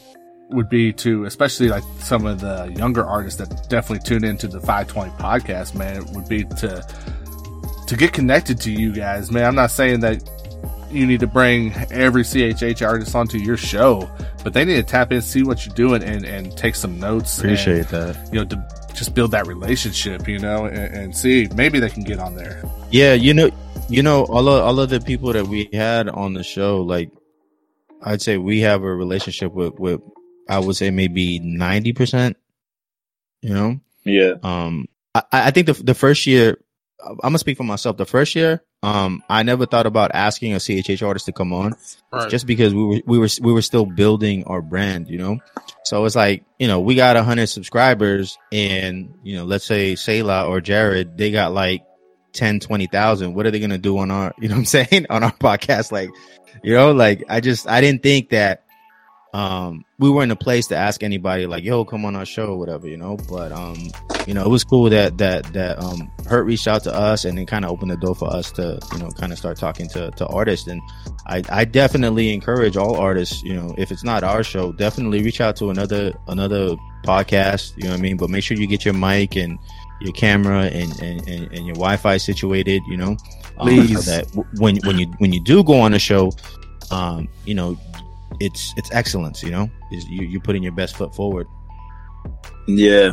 [0.51, 4.61] would be to, especially like some of the younger artists that definitely tune into the
[4.61, 6.87] 520 podcast, man, it would be to,
[7.87, 9.45] to get connected to you guys, man.
[9.45, 10.23] I'm not saying that
[10.91, 14.09] you need to bring every CHH artist onto your show,
[14.45, 17.39] but they need to tap in, see what you're doing, and, and take some notes.
[17.39, 18.29] Appreciate and, that.
[18.33, 22.03] You know, to just build that relationship, you know, and, and, see maybe they can
[22.03, 22.63] get on there.
[22.91, 23.51] Yeah, you know,
[23.89, 27.11] you know, all of all of the people that we had on the show, like
[28.03, 30.01] I'd say we have a relationship with with
[30.49, 32.37] I would say maybe ninety percent.
[33.43, 33.81] You know.
[34.05, 34.35] Yeah.
[34.43, 36.59] Um, I I think the the first year,
[37.05, 37.97] I'm gonna speak for myself.
[37.97, 41.75] The first year, um, I never thought about asking a CHH artist to come on,
[42.13, 42.31] right.
[42.31, 45.39] just because we were we were we were still building our brand, you know.
[45.85, 50.47] So it's like you know we got hundred subscribers, and you know let's say Selah
[50.47, 51.83] or Jared, they got like
[52.37, 53.35] 10, 20,000.
[53.35, 55.91] What are they gonna do on our, you know what I'm saying, on our podcast?
[55.91, 56.11] Like,
[56.63, 58.66] you know, like I just I didn't think that
[59.37, 62.47] um we were in a place to ask anybody like yo come on our show
[62.47, 63.19] or whatever you know?
[63.29, 63.77] But um
[64.27, 67.39] you know it was cool that that that um hurt reached out to us and
[67.39, 69.89] it kind of opened the door for us to you know kind of start talking
[69.91, 70.67] to to artists.
[70.69, 70.81] And
[71.27, 75.43] i i definitely encourage all artists you know if it's not our show definitely reach
[75.43, 78.17] out to another another podcast you know what i mean?
[78.17, 79.59] But make sure you get your mic and
[80.01, 83.19] your camera and and, and, and your wi-fi situated you know?
[83.59, 84.05] Um, Please.
[84.07, 84.25] so that
[84.59, 86.33] when when you when you do go on a show
[86.91, 87.77] um you know
[88.41, 89.43] it's it's excellence.
[89.43, 91.47] You know, is you you putting your best foot forward.
[92.67, 93.13] Yeah,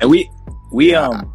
[0.00, 0.30] and we
[0.70, 1.34] we um.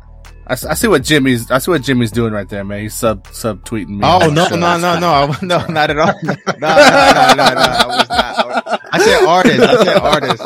[0.50, 1.52] I, I see what Jimmy's.
[1.52, 2.82] I see what Jimmy's doing right there, man.
[2.82, 4.00] He's sub sub tweeting me.
[4.04, 6.14] Oh no, no, no, no, no, no, not at all.
[6.24, 7.62] No, no, no, no, no.
[7.62, 8.82] I was not.
[8.92, 9.60] I said artist.
[9.60, 10.42] I said artist.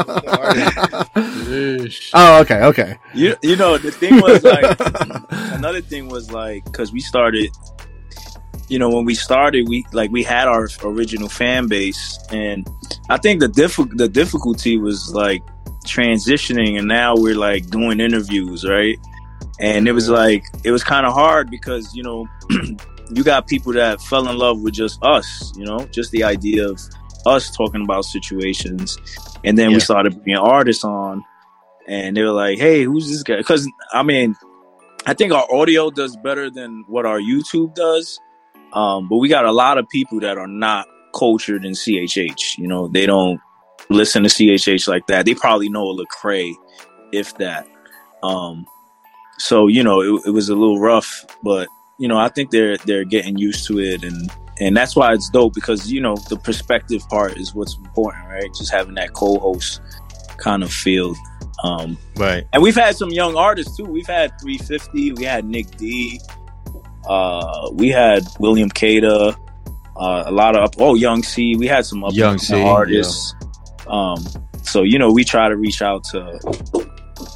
[1.16, 2.12] artist.
[2.14, 2.98] Oh, okay, okay.
[3.14, 4.76] You you know the thing was like
[5.54, 7.52] another thing was like because we started
[8.72, 12.66] you know, when we started, we like we had our original fan base, and
[13.10, 15.44] I think the diff- the difficulty was like
[15.86, 18.98] transitioning, and now we're like doing interviews, right?
[19.60, 22.26] And it was like it was kind of hard because you know
[23.14, 26.66] you got people that fell in love with just us, you know, just the idea
[26.66, 26.80] of
[27.26, 28.98] us talking about situations,
[29.44, 29.76] and then yeah.
[29.76, 31.22] we started bringing artists on,
[31.90, 34.34] and they were like, "Hey, who's this guy?" Because I mean,
[35.06, 38.18] I think our audio does better than what our YouTube does.
[38.74, 42.58] Um, but we got a lot of people that are not cultured in CHH.
[42.58, 43.40] You know, they don't
[43.90, 45.26] listen to CHH like that.
[45.26, 46.54] They probably know Lecrae,
[47.12, 47.68] if that.
[48.24, 48.66] Um,
[49.38, 52.78] so you know, it, it was a little rough, but you know, I think they're
[52.78, 56.38] they're getting used to it, and and that's why it's dope because you know the
[56.38, 58.54] perspective part is what's important, right?
[58.54, 59.82] Just having that co-host
[60.38, 61.16] kind of feel.
[61.64, 62.46] Um, right.
[62.54, 63.86] And we've had some young artists too.
[63.86, 65.14] We've had 350.
[65.14, 66.20] We had Nick D.
[67.08, 69.36] Uh, we had William Cada,
[69.96, 71.56] uh, a lot of oh Young C.
[71.56, 73.34] We had some Young C artists.
[73.40, 73.88] Yeah.
[73.88, 74.24] Um,
[74.64, 76.40] so you know we try to reach out to,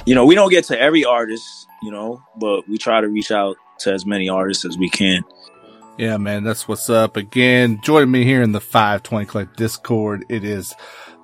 [0.06, 3.30] you know, we don't get to every artist, you know, but we try to reach
[3.30, 5.22] out to as many artists as we can.
[5.98, 7.16] Yeah, man, that's what's up.
[7.16, 10.26] Again, join me here in the 520 Collect Discord.
[10.28, 10.74] It is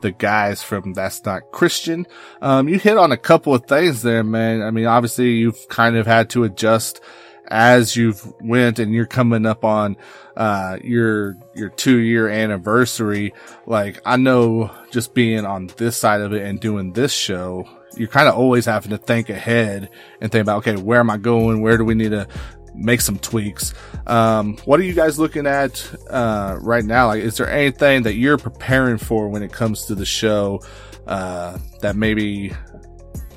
[0.00, 2.06] the guys from That's Not Christian.
[2.40, 4.62] Um, you hit on a couple of things there, man.
[4.62, 7.00] I mean, obviously you've kind of had to adjust
[7.48, 9.96] as you've went and you're coming up on
[10.36, 13.34] uh, your your two year anniversary
[13.66, 18.08] like i know just being on this side of it and doing this show you're
[18.08, 21.60] kind of always having to think ahead and think about okay where am i going?
[21.60, 22.26] Where do we need to
[22.74, 23.74] make some tweaks?
[24.06, 27.08] Um, what are you guys looking at uh, right now?
[27.08, 30.62] Like is there anything that you're preparing for when it comes to the show
[31.06, 32.52] uh, that maybe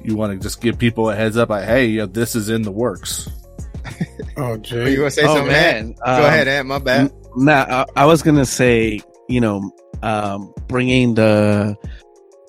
[0.03, 2.49] you want to just give people a heads up like hey you know, this is
[2.49, 3.29] in the works
[4.37, 4.91] oh, Jay.
[4.91, 5.93] you gonna say oh, something, man?
[5.93, 6.67] Go um, ahead, Ant.
[6.67, 7.11] My bad.
[7.35, 9.71] Nah, I, I was gonna say, you know,
[10.01, 11.75] um, bringing the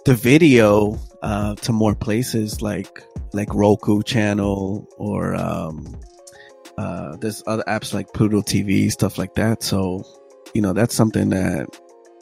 [0.05, 5.99] the video uh, to more places like like Roku channel or um,
[6.79, 9.63] uh, there's other apps like Pluto TV stuff like that.
[9.63, 10.05] So
[10.55, 11.69] you know that's something that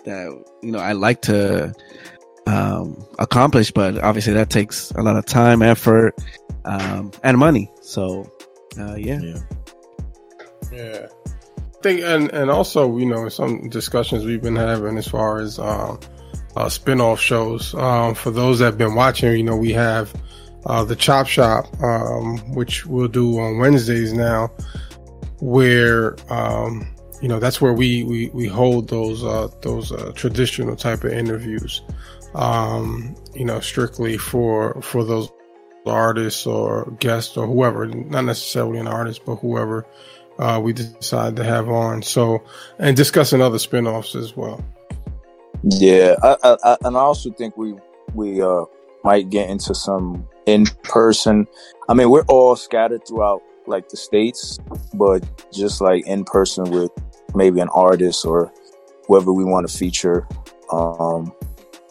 [0.04, 1.74] that you know I like to
[2.46, 6.14] um, accomplish, but obviously that takes a lot of time, effort,
[6.64, 7.70] um, and money.
[7.80, 8.30] So
[8.78, 9.20] uh, yeah.
[9.20, 9.38] Yeah.
[10.72, 11.06] Yeah.
[11.26, 15.58] I think, and, and also, you know, some discussions we've been having as far as,
[15.58, 16.00] um,
[16.56, 17.74] uh, spin-off shows.
[17.74, 20.12] Um, for those that have been watching, you know, we have,
[20.66, 24.48] uh, the Chop Shop, um, which we'll do on Wednesdays now,
[25.40, 26.88] where, um,
[27.20, 31.12] you know, that's where we, we, we hold those, uh, those, uh, traditional type of
[31.12, 31.82] interviews,
[32.34, 35.28] um, you know, strictly for, for those
[35.86, 39.86] artists or guests or whoever, not necessarily an artist, but whoever
[40.38, 42.02] uh, we decide to have on.
[42.02, 42.42] So,
[42.78, 44.64] and discussing other spinoffs as well.
[45.62, 47.74] Yeah, I, I, and I also think we
[48.14, 48.64] we uh
[49.02, 51.46] might get into some in person.
[51.88, 54.58] I mean, we're all scattered throughout like the states,
[54.94, 56.90] but just like in person with
[57.34, 58.52] maybe an artist or
[59.06, 60.26] whoever we want to feature,
[60.72, 61.32] um,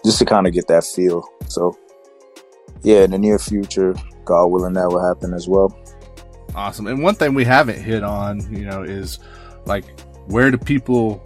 [0.04, 1.24] just to kind of get that feel.
[1.48, 1.78] So,
[2.84, 3.94] yeah, in the near future,
[4.26, 5.78] God willing, that will happen as well.
[6.56, 6.88] Awesome.
[6.88, 9.20] And one thing we haven't hit on, you know, is
[9.66, 9.86] like
[10.28, 11.24] where do people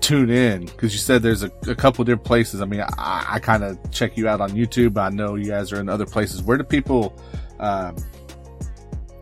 [0.00, 0.66] tune in?
[0.66, 2.60] Because you said there's a, a couple different places.
[2.60, 4.98] I mean, I, I kind of check you out on YouTube.
[4.98, 6.42] I know you guys are in other places.
[6.42, 7.16] Where do people,
[7.60, 7.96] um,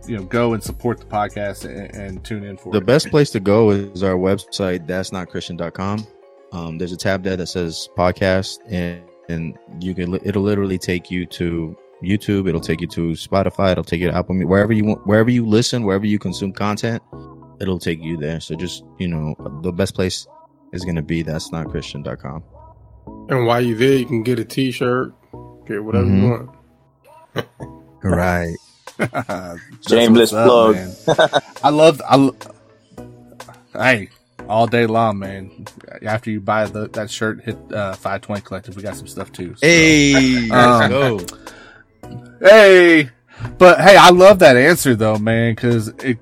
[0.06, 2.86] you know, go and support the podcast and, and tune in for The it?
[2.86, 6.06] best place to go is our website, that's not christian.com.
[6.52, 11.10] Um, there's a tab there that says podcast and, and you can it'll literally take
[11.10, 12.48] you to YouTube.
[12.48, 13.72] It'll take you to Spotify.
[13.72, 16.52] It'll take you to Apple, Mu- wherever you want, wherever you listen, wherever you consume
[16.52, 17.02] content,
[17.60, 18.38] it'll take you there.
[18.40, 20.26] So just, you know, the best place
[20.72, 22.42] is going to be that's not christian.com.
[23.28, 25.12] And while you're there, you can get a T-shirt,
[25.66, 26.30] get whatever you Mhm.
[27.34, 27.46] want.
[28.02, 28.56] Right.
[28.98, 30.74] That's Shameless plug.
[30.76, 30.92] man.
[31.62, 32.36] I love, I, lo-
[33.74, 34.08] hey,
[34.48, 35.66] all day long, man.
[36.02, 38.76] After you buy the, that shirt, hit, uh, 520 collective.
[38.76, 39.54] We got some stuff too.
[39.56, 41.38] so- Hey, Um, let's go.
[42.40, 43.10] Hey,
[43.58, 46.18] but hey, I love that answer though, man, because it,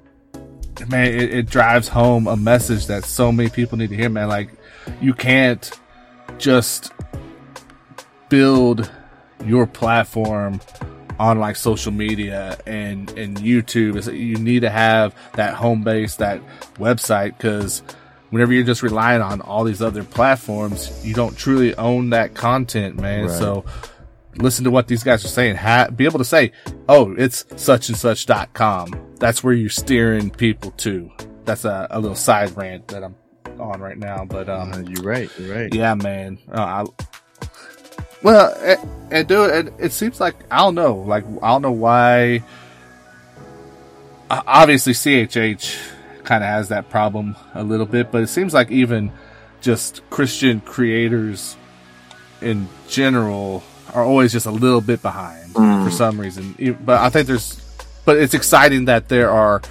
[0.89, 4.29] man, it, it drives home a message that so many people need to hear, man.
[4.29, 4.51] Like,
[5.01, 5.71] you can't
[6.39, 6.93] just
[8.29, 8.91] build
[9.45, 10.61] your platform
[11.19, 13.97] on like social media and and YouTube.
[13.97, 16.41] Is you need to have that home base, that
[16.77, 17.83] website, because
[18.31, 22.99] whenever you're just relying on all these other platforms, you don't truly own that content,
[23.01, 23.27] man.
[23.27, 23.39] Right.
[23.39, 23.65] So
[24.37, 25.57] listen to what these guys are saying.
[25.57, 26.53] Ha- be able to say,
[26.89, 28.91] oh, it's such and such dot com.
[29.19, 31.11] That's where you're steering people to.
[31.45, 33.15] That's a, a little side rant that I'm
[33.61, 35.31] on right now, but um, Uh, you're right.
[35.39, 35.73] You're right.
[35.75, 36.39] yeah, man.
[36.51, 37.47] Uh, I,
[38.23, 38.79] well, it,
[39.11, 39.73] it do it.
[39.79, 40.97] It seems like I don't know.
[40.97, 42.43] Like I don't know why.
[44.31, 45.77] Obviously, CHH
[46.25, 49.13] kind of has that problem a little bit, but it seems like even
[49.61, 51.57] just Christian creators
[52.41, 53.63] in general
[53.95, 55.85] are always just a little bit behind Mm.
[55.85, 56.77] for some reason.
[56.85, 57.61] But I think there's,
[58.05, 59.63] but it's exciting that there are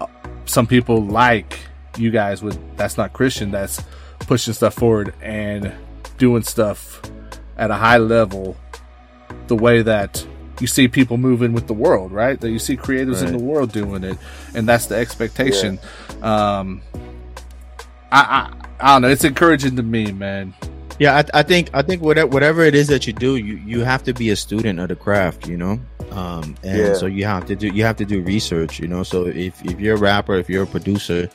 [0.00, 0.06] uh,
[0.44, 1.58] some people like
[1.96, 3.82] you guys with that's not Christian that's
[4.20, 5.72] pushing stuff forward and
[6.18, 7.00] doing stuff
[7.56, 8.56] at a high level
[9.46, 10.26] the way that
[10.60, 12.40] you see people moving with the world, right?
[12.40, 14.18] That you see creators in the world doing it,
[14.54, 15.78] and that's the expectation.
[16.22, 16.82] Um,
[18.12, 19.08] I, I I don't know.
[19.08, 20.54] It's encouraging to me, man.
[20.98, 23.80] Yeah, I, I think I think whatever whatever it is that you do, you you
[23.84, 25.78] have to be a student of the craft, you know.
[26.10, 26.94] Um, and Yeah.
[26.94, 29.02] so you have to do you have to do research, you know.
[29.02, 31.28] So if if you're a rapper, if you're a producer,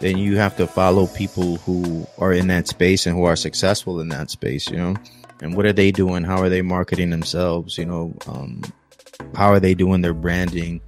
[0.00, 4.00] then you have to follow people who are in that space and who are successful
[4.00, 4.96] in that space, you know.
[5.40, 6.24] And what are they doing?
[6.24, 7.76] How are they marketing themselves?
[7.78, 8.62] You know, um,
[9.34, 10.80] how are they doing their branding?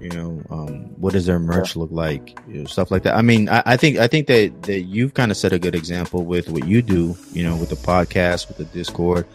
[0.00, 2.38] You know, um, what does their merch look like?
[2.48, 3.16] You know, stuff like that.
[3.16, 5.74] I mean, I, I think I think that that you've kind of set a good
[5.74, 7.16] example with what you do.
[7.32, 9.26] You know, with the podcast, with the Discord,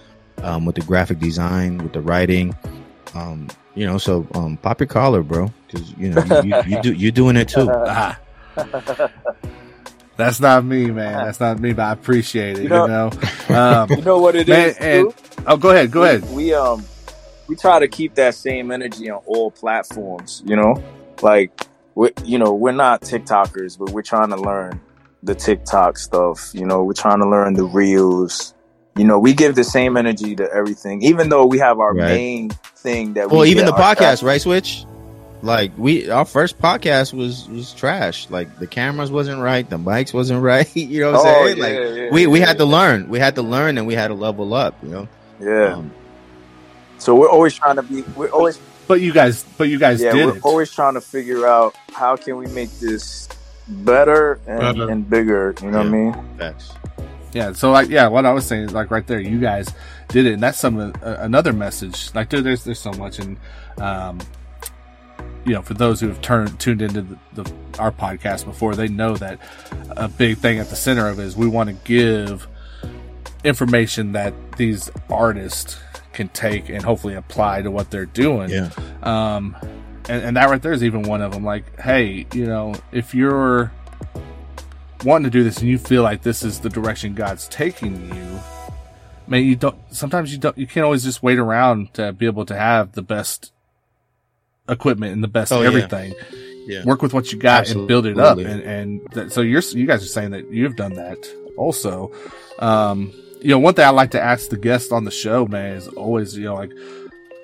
[0.43, 2.55] um, with the graphic design, with the writing.
[3.13, 6.81] Um, you know, so um, pop your collar, bro, because you know you, you, you
[6.81, 7.69] do you're doing it too.
[7.85, 8.19] Ah.
[10.17, 11.25] That's not me, man.
[11.25, 12.63] That's not me, but I appreciate it.
[12.63, 13.11] You You know, know-
[13.55, 15.13] Um, You know what it Man, is, and-
[15.45, 16.31] oh, go ahead, go we, ahead.
[16.33, 16.83] We um
[17.47, 20.41] we try to keep that same energy on all platforms.
[20.45, 20.83] You know,
[21.21, 21.51] like
[21.95, 24.81] we you know we're not TikTokers, but we're trying to learn
[25.23, 26.49] the TikTok stuff.
[26.53, 28.53] You know, we're trying to learn the reels.
[28.97, 32.07] You know, we give the same energy to everything, even though we have our Right.
[32.15, 33.29] main thing that.
[33.29, 34.41] We Well, we even get the our podcast, right?
[34.41, 34.85] Switch.
[35.47, 38.29] Like we, our first podcast was was trash.
[38.29, 40.67] Like the cameras wasn't right, the mics wasn't right.
[40.75, 41.57] You know what I'm Oh, saying?
[41.57, 43.07] yeah, like yeah, we we yeah, had to learn.
[43.07, 44.75] We had to learn, and we had to level up.
[44.83, 45.07] You know.
[45.39, 45.75] Yeah.
[45.75, 45.91] Um,
[46.99, 48.01] So we're always trying to be.
[48.17, 50.11] We're always But you guys, but you guys yeah.
[50.11, 50.43] did We're it.
[50.45, 53.29] always trying to figure out how can we make this
[53.67, 54.89] better and, Better.
[54.91, 55.53] and bigger.
[55.61, 56.13] You know what I mean?
[56.37, 56.73] facts.
[57.33, 57.53] Yeah.
[57.53, 59.67] So like, yeah, what I was saying is like right there, you guys
[60.09, 60.91] did it, and that's some uh,
[61.23, 62.09] another message.
[62.15, 63.37] Like there, there's there's so much, and
[63.79, 64.19] um,
[65.47, 68.89] you know, for those who have turned tuned into the, the our podcast before, they
[68.89, 69.39] know that
[69.91, 72.47] a big thing at the center of it is we want to give
[73.45, 75.79] information that these artists
[76.11, 78.49] can take and hopefully apply to what they're doing.
[78.49, 78.69] Yeah.
[79.03, 79.55] Um,
[80.09, 81.45] and, and that right there is even one of them.
[81.45, 83.71] Like, hey, you know, if you're
[85.05, 88.39] wanting to do this and you feel like this is the direction God's taking you,
[89.27, 89.77] man, you don't.
[89.93, 90.57] Sometimes you don't.
[90.57, 93.53] You can't always just wait around to be able to have the best
[94.69, 96.13] equipment and the best Oh, everything.
[96.65, 96.83] Yeah.
[96.83, 98.37] Work with what you got and build it up.
[98.37, 101.17] And and that, so you're you guys are saying that you've done that
[101.55, 102.11] also.
[102.59, 105.77] Um, you know, one thing I like to ask the guests on the show, man,
[105.77, 106.71] is always, you know, like,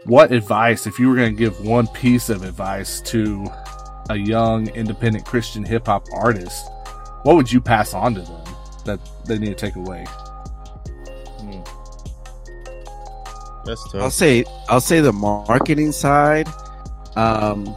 [0.05, 3.45] what advice, if you were going to give one piece of advice to
[4.09, 6.67] a young independent Christian hip hop artist,
[7.21, 8.43] what would you pass on to them
[8.85, 10.05] that they need to take away?
[13.65, 14.01] That's tough.
[14.01, 16.47] I'll say I'll say the marketing side.
[17.15, 17.75] Um,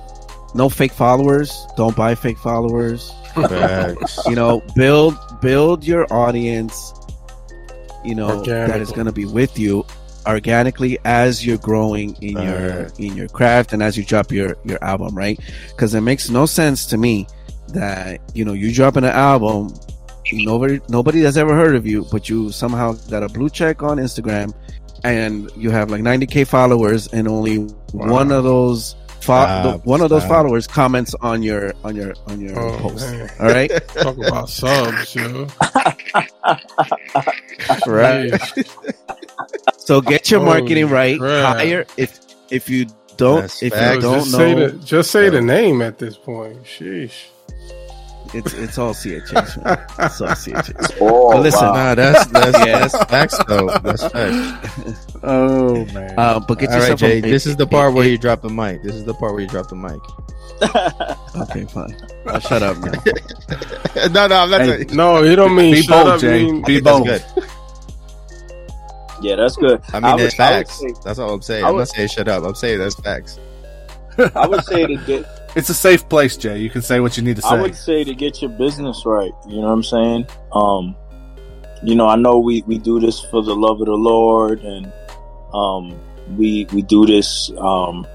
[0.55, 1.67] no fake followers.
[1.77, 3.13] Don't buy fake followers.
[3.35, 4.19] Facts.
[4.27, 6.93] You know, build build your audience.
[8.05, 9.85] You know that is going to be with you
[10.27, 14.83] organically as you're growing in your in your craft and as you drop your your
[14.83, 15.39] album, right?
[15.69, 17.27] Because it makes no sense to me
[17.69, 19.75] that you know you dropping an album,
[20.33, 23.99] nobody nobody has ever heard of you, but you somehow got a blue check on
[23.99, 24.55] Instagram,
[25.05, 27.59] and you have like 90k followers, and only
[27.93, 28.95] one of those
[29.27, 30.33] fo- Stop, the- one of those stop.
[30.45, 33.11] followers comments on your on your on your Oh, post.
[33.11, 33.31] man.
[33.41, 35.47] All right, Talk about subs, yo.
[37.87, 38.31] right.
[39.79, 41.19] So get your Holy marketing right.
[41.19, 41.57] crap.
[41.57, 42.19] Hire if
[42.51, 42.87] if you
[43.17, 43.97] don't That's if facts.
[43.97, 46.63] you don't just say know the just say the name at this point.
[46.65, 47.27] Sheesh.
[48.35, 49.65] It's it's all CHH.
[49.65, 49.79] Man.
[49.99, 50.97] It's all CHH.
[51.01, 51.73] Oh, But listen, wow.
[51.75, 52.79] Nah, that's that's Yeah.
[52.81, 53.67] that's facts though.
[53.83, 55.07] That's facts.
[55.23, 56.15] Oh, man.
[56.19, 57.19] Uh, but get All right, yourself Jay.
[57.19, 58.83] a, This is the part where you drop the mic.
[58.83, 60.01] This is the part where you drop the mic.
[61.37, 61.97] Okay, fine.
[62.29, 62.93] I'll shut up now.
[64.09, 64.61] no, no, I'm not.
[64.61, 66.45] Hey, No, you don't mean Be shut bold, up, Jay.
[66.45, 67.07] mean- Be that's bold.
[67.09, 67.25] good.
[69.23, 69.81] yeah, that's good.
[69.93, 70.79] I mean, I that's would facts.
[70.81, 71.65] say- That's all I'm saying.
[71.65, 72.45] I I'm not saying shut up.
[72.45, 73.39] I'm saying that's facts.
[74.35, 75.25] I would say to get
[75.57, 76.59] It's a safe place, Jay.
[76.59, 77.49] You can say what you need to say.
[77.49, 79.33] I would say to get your business right.
[79.49, 80.27] You know what I'm saying?
[80.53, 80.95] Um,
[81.83, 84.93] you know, I know we, we do this for the love of the Lord, and
[85.55, 85.99] um,
[86.37, 88.07] we we do this, um,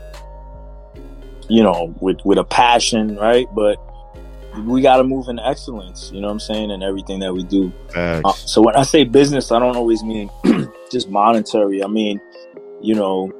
[1.49, 3.47] you know, with with a passion, right?
[3.55, 3.77] But
[4.65, 6.11] we got to move in excellence.
[6.13, 6.69] You know what I'm saying?
[6.69, 7.73] In everything that we do.
[7.95, 10.29] Uh, so when I say business, I don't always mean
[10.91, 11.83] just monetary.
[11.83, 12.21] I mean,
[12.81, 13.31] you know,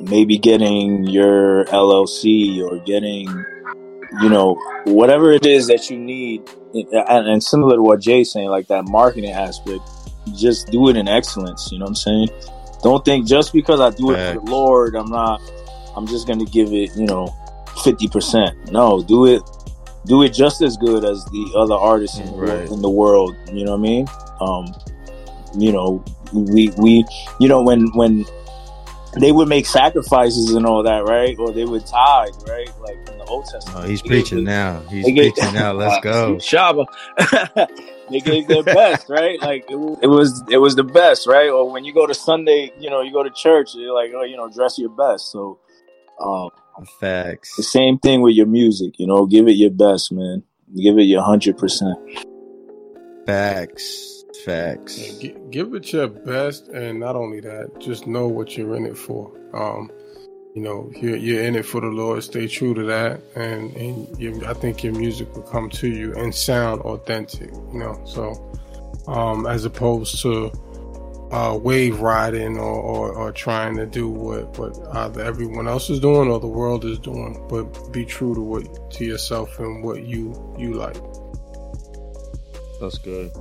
[0.00, 3.26] maybe getting your LLC or getting,
[4.22, 4.54] you know,
[4.84, 6.42] whatever it is that you need.
[6.74, 9.80] And, and similar to what Jay's saying, like that marketing aspect,
[10.34, 11.70] just do it in excellence.
[11.70, 12.28] You know what I'm saying?
[12.82, 15.40] Don't think just because I do it for the Lord, I'm not,
[15.96, 17.28] I'm just going to give it, you know,
[17.68, 18.72] 50%.
[18.72, 19.42] No, do it.
[20.06, 22.68] Do it just as good as the other artists in, the Right.
[22.68, 23.34] in the world.
[23.50, 24.06] You know what I mean?
[24.40, 24.66] Um,
[25.56, 27.04] you know, we we
[27.40, 28.26] you know when when
[29.20, 31.36] they would make sacrifices and all that, right?
[31.38, 32.68] Or they would tithe, right?
[32.80, 33.84] Like in the Old Testament.
[33.84, 34.80] Oh, he's preaching gave- now.
[34.90, 35.72] He's gave- preaching now.
[35.72, 36.36] Let's go.
[36.40, 36.86] Shaba.
[38.10, 39.40] they gave their best, right?
[39.40, 41.48] Like it, it was it was the best, right?
[41.48, 44.22] Or when you go to Sunday, you know, you go to church, you're like, oh,
[44.24, 45.30] you know, dress your best.
[45.30, 45.58] So
[46.20, 47.70] um the Facts.
[47.70, 50.42] same thing with your music, you know, give it your best, man.
[50.76, 51.96] Give it your hundred percent.
[53.26, 54.13] Facts.
[54.44, 55.18] Facts.
[55.18, 58.98] Gi- give it your best, and not only that, just know what you're in it
[58.98, 59.32] for.
[59.54, 59.90] Um,
[60.54, 62.22] you know, you're, you're in it for the Lord.
[62.22, 66.14] Stay true to that, and and you, I think your music will come to you
[66.14, 67.50] and sound authentic.
[67.50, 68.52] You know, so
[69.08, 70.52] um, as opposed to
[71.32, 75.98] uh, wave riding or, or, or trying to do what what either everyone else is
[75.98, 80.04] doing or the world is doing, but be true to what to yourself and what
[80.04, 80.96] you you like.
[82.80, 83.32] That's good.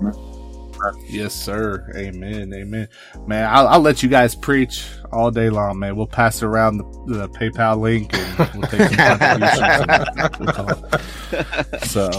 [1.08, 1.92] Yes, sir.
[1.96, 2.54] Amen.
[2.54, 2.88] Amen.
[3.28, 5.96] Man, I'll, I'll let you guys preach all day long, man.
[5.96, 11.90] We'll pass around the, the PayPal link and we'll take some contributions.
[11.90, 12.10] So,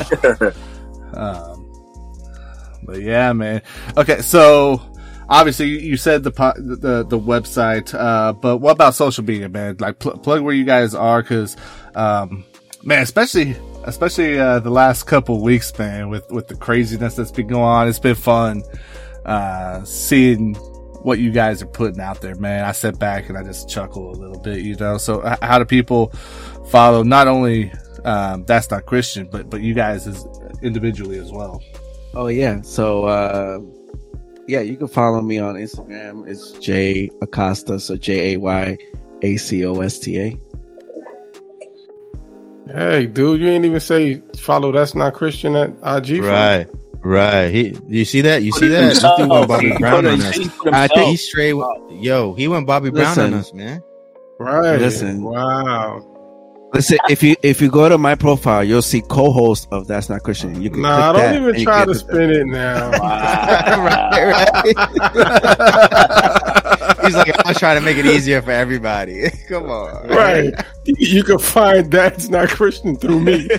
[1.15, 1.71] um,
[2.85, 3.63] but yeah, man.
[3.97, 4.81] Okay, so
[5.29, 9.49] obviously you- you said the po- the the website, uh, but what about social media,
[9.49, 9.77] man?
[9.79, 11.57] Like pl- plug where you guys are, because
[11.95, 12.45] um,
[12.85, 17.47] man, especially especially uh, the last couple weeks, man, with with the craziness that's been
[17.47, 18.63] going on, it's been fun
[19.25, 20.55] uh, seeing
[21.05, 22.65] what you guys are putting out there, man.
[22.65, 24.99] I sit back and I just chuckle a little bit, you know.
[24.99, 26.09] So how do people
[26.71, 27.73] follow not only
[28.05, 30.27] um, that's not Christian, but but you guys as
[30.63, 31.63] individually as well?
[32.15, 32.61] Oh yeah.
[32.63, 33.61] So uh,
[34.47, 36.27] yeah, you can follow me on Instagram.
[36.29, 38.79] It's J Acosta, so J A Y
[39.23, 40.39] A C O S T A.
[42.67, 44.73] Hey, dude, you ain't even say follow.
[44.73, 46.21] That's not Christian at IG.
[46.21, 46.67] for- Right.
[47.03, 47.49] Right.
[47.49, 47.77] He.
[47.89, 48.43] You see that?
[48.43, 48.81] You see that?
[48.81, 49.19] This himself.
[49.19, 50.27] dude went Bobby Brown on us.
[50.27, 50.91] I think himself.
[51.09, 51.55] He straight.
[51.91, 53.35] Yo, he went Bobby Brown Listen.
[53.35, 53.83] on us, man.
[54.39, 54.81] Right.
[54.81, 55.23] Listen.
[55.23, 56.03] Wow.
[56.73, 60.23] Listen, if you if you go to my profile, you'll see co-host of That's Not
[60.25, 60.61] Christian.
[60.61, 62.91] You can Nah, click don't that even try to the- spin it now.
[62.93, 63.01] Wow.
[63.85, 64.75] right,
[65.15, 66.71] right.
[67.15, 69.31] He's like, I was trying to make it easier for everybody.
[69.49, 70.09] Come on.
[70.09, 70.53] Right.
[70.87, 73.49] You can find that's not Christian through me.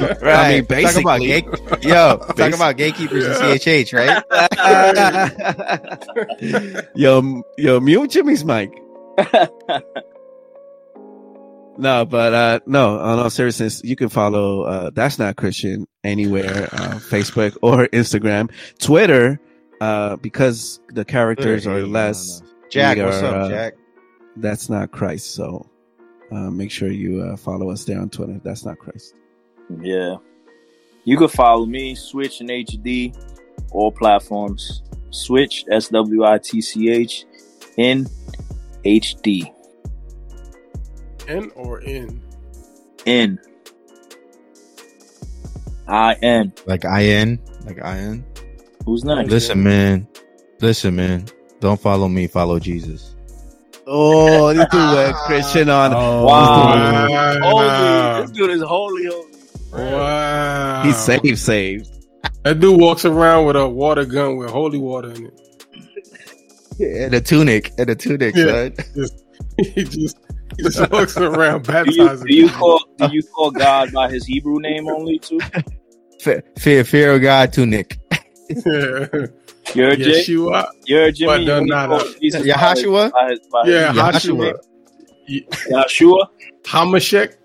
[0.00, 0.22] Right.
[0.24, 1.26] I mean, Talk about basically.
[1.28, 1.44] gate,
[1.84, 4.24] yo, talk about gatekeepers and CHH, right?
[6.96, 8.72] yo, m- yo, mute Jimmy's mic.
[11.78, 16.68] no, but uh no, on all seriousness, you can follow uh That's Not Christian anywhere,
[16.72, 18.50] uh Facebook or Instagram.
[18.80, 19.40] Twitter,
[19.84, 23.74] uh because the characters are less, Jack, We what's up, uh, Jack?
[24.36, 25.34] that's not Christ.
[25.34, 25.68] So
[26.32, 28.40] uh make sure you uh follow us there on Twitter.
[28.42, 29.14] That's not Christ.
[29.80, 30.16] Yeah.
[31.04, 33.14] You can follow me, Switch in HD,
[33.72, 34.82] all platforms.
[35.10, 37.26] Switch, S W I T C H,
[37.76, 38.06] in
[38.84, 39.52] HD.
[41.28, 42.20] N or in?
[43.06, 43.38] In.
[46.66, 48.24] Like IN, like IN.
[48.84, 49.30] Who's next?
[49.30, 50.06] Listen, man.
[50.60, 51.26] Listen, man.
[51.60, 52.26] Don't follow me.
[52.26, 53.14] Follow Jesus.
[53.86, 55.92] Oh, this dude went Christian on.
[55.94, 57.08] Oh, Wow.
[57.08, 57.38] Wow.
[57.42, 58.22] Holy.
[58.22, 59.32] This dude is holy, holy.
[59.72, 60.82] Wow.
[60.84, 61.90] He's saved, saved.
[62.44, 65.40] That dude walks around with a water gun with holy water in it.
[66.80, 67.72] And a tunic.
[67.78, 68.68] And a tunic, Yeah.
[68.96, 69.08] son.
[69.58, 70.16] He just
[70.56, 72.26] he just walks around Do you, baptizing.
[72.26, 75.38] do you call do you call God by his Hebrew name only too?
[76.20, 77.98] Fe- Fear, fear of God, tunic.
[78.66, 79.26] Yeah.
[79.74, 80.22] You're J.
[80.22, 80.68] Yeshua.
[80.86, 81.26] You're Jimmy.
[81.26, 82.14] But no, when you no, call no.
[82.20, 83.12] Jesus Yahashua?
[83.12, 84.54] By his, by Yeah, by his Yahashua.
[85.70, 86.28] Yahshua.
[86.64, 87.36] Hamashek.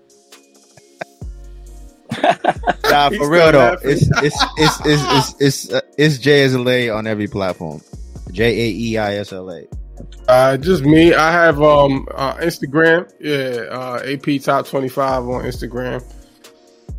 [2.90, 3.76] Nah, for real though.
[3.82, 7.80] It's it's it's it's it's it's, uh, it's J as a lay on every platform.
[8.32, 9.64] J A E I S L A.
[10.28, 11.14] Uh, just me.
[11.14, 13.10] I have um uh, Instagram.
[13.20, 16.02] Yeah, uh, AP Top Twenty Five on Instagram.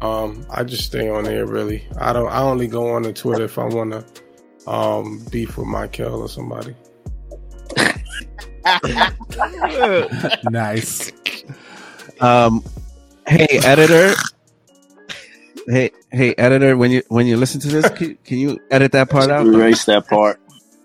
[0.01, 1.45] Um, I just stay on there.
[1.45, 2.29] Really, I don't.
[2.29, 4.03] I only go on the Twitter if I want to
[4.69, 6.75] um beef with Michael or somebody.
[10.49, 11.11] nice.
[12.19, 12.63] Um,
[13.27, 14.15] hey editor.
[15.67, 16.77] Hey, hey editor.
[16.77, 19.45] When you when you listen to this, can, can you edit that part out?
[19.45, 20.39] Erase that part.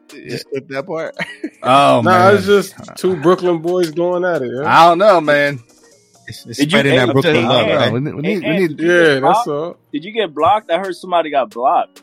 [0.09, 1.17] Just clip that part.
[1.63, 4.51] Oh no, man, it's just two Brooklyn boys going at it.
[4.55, 5.61] Yeah, I don't know, man.
[6.29, 7.93] It's, it's Did you- spreading hey, that Brooklyn you, love, hey, No, right?
[7.93, 9.49] we need, Hey, we need get yeah, that's blocked?
[9.49, 9.77] all.
[9.93, 10.71] Did you get blocked?
[10.71, 12.03] I heard somebody got blocked.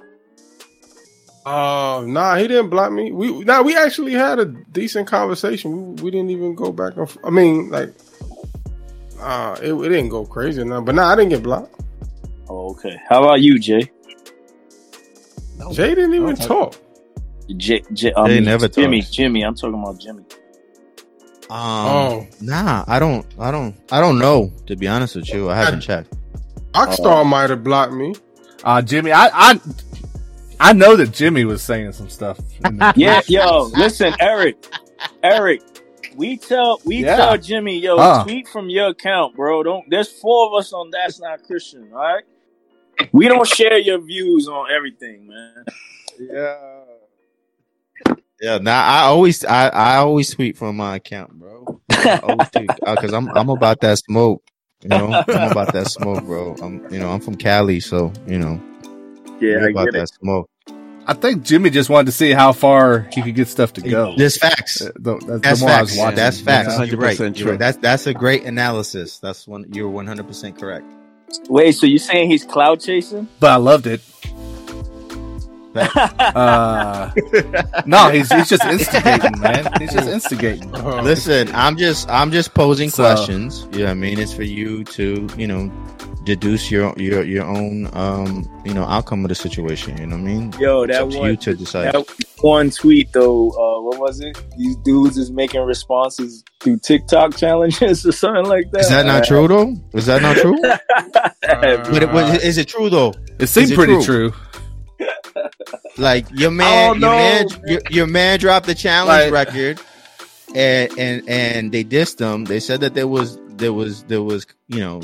[1.45, 3.11] Uh, nah, he didn't block me.
[3.11, 5.95] We nah, we actually had a decent conversation.
[5.97, 7.01] We, we didn't even go back and.
[7.07, 7.93] f- I mean, like,
[9.19, 10.85] uh, it, it didn't go crazy enough.
[10.85, 11.81] But nah, I didn't get blocked.
[12.47, 12.97] Oh, okay.
[13.09, 13.91] How about you, Jay?
[15.71, 16.45] Jay didn't even Okay.
[16.45, 16.75] talk.
[17.57, 17.83] Jay,
[18.25, 19.01] They mean, never Jimmy.
[19.01, 19.11] talks.
[19.11, 19.41] Jimmy.
[19.43, 20.23] I'm talking about Jimmy.
[21.49, 24.51] Um, oh, nah, I don't, I don't, I don't know.
[24.67, 26.13] To be honest with you, I haven't checked.
[26.75, 28.15] Rockstar might have blocked me.
[28.63, 29.61] Uh, Jimmy, I, I,
[30.59, 32.39] I know that Jimmy was saying some stuff.
[32.61, 34.57] in Yeah, yo, listen, Eric.
[35.23, 35.63] Eric,
[36.15, 37.15] we tell we Yeah.
[37.15, 38.21] tell Jimmy, yo, Huh.
[38.21, 39.63] tweet from your account, bro.
[39.63, 42.23] Don't there's four of us on That's Not Christian, all right?
[43.11, 45.65] We don't share your views on everything, man.
[46.19, 46.72] Yeah.
[48.41, 51.79] Yeah, nah, I always, I, I always tweet from my account, bro.
[51.91, 54.43] I always tweet, uh, cause I'm, I'm about that smoke.
[54.81, 56.55] You know, I'm about that smoke, bro.
[56.61, 58.61] I'm, you know, I'm from Cali, so you know,
[59.39, 60.09] Yeah, I'm I about get that it.
[60.19, 60.49] smoke.
[61.05, 64.15] I think Jimmy just wanted to see how far he could get stuff to go.
[64.17, 64.81] There's facts.
[64.81, 65.99] Uh, the- that's That's the more I was facts.
[65.99, 66.15] watching.
[66.15, 66.77] That's you facts.
[66.77, 66.83] know?
[66.83, 67.17] You're right.
[67.17, 67.49] 100% You're true.
[67.51, 67.59] right.
[67.59, 69.19] That's that's a great analysis.
[69.19, 69.65] That's one.
[69.73, 70.85] You're 100 percent correct.
[71.49, 73.27] Wait, so you're saying he's cloud chasing?
[73.39, 74.01] But I loved it.
[76.33, 77.11] Uh,
[77.85, 79.67] no, he's he's just instigating, man.
[79.79, 80.73] He's just instigating.
[80.75, 83.67] Uh, Listen, I'm just I'm just posing So- questions.
[83.73, 84.19] You know I mean?
[84.19, 85.71] It's for you to, you know,
[86.23, 89.97] deduce your your your own um, you know, outcome of the situation.
[89.97, 90.53] You know what I mean?
[90.59, 91.93] Yo, It's that up to one you to decide.
[91.93, 94.41] that one tweet though, uh, what was it?
[94.57, 98.81] These dudes is making responses through TikTok challenges or something like that.
[98.81, 99.75] Is that not true though?
[99.93, 100.57] Is that not true?
[100.63, 100.77] uh,
[101.91, 103.13] But it, was, is it true though?
[103.39, 104.31] It seemed it pretty true?
[104.31, 104.33] true.
[105.97, 107.61] Like your man, Oh, your no, man, man.
[107.67, 109.79] your, your man dropped the challenge Like- record,
[110.55, 112.45] and and and they dissed him.
[112.45, 115.01] They said that there was there was there was you know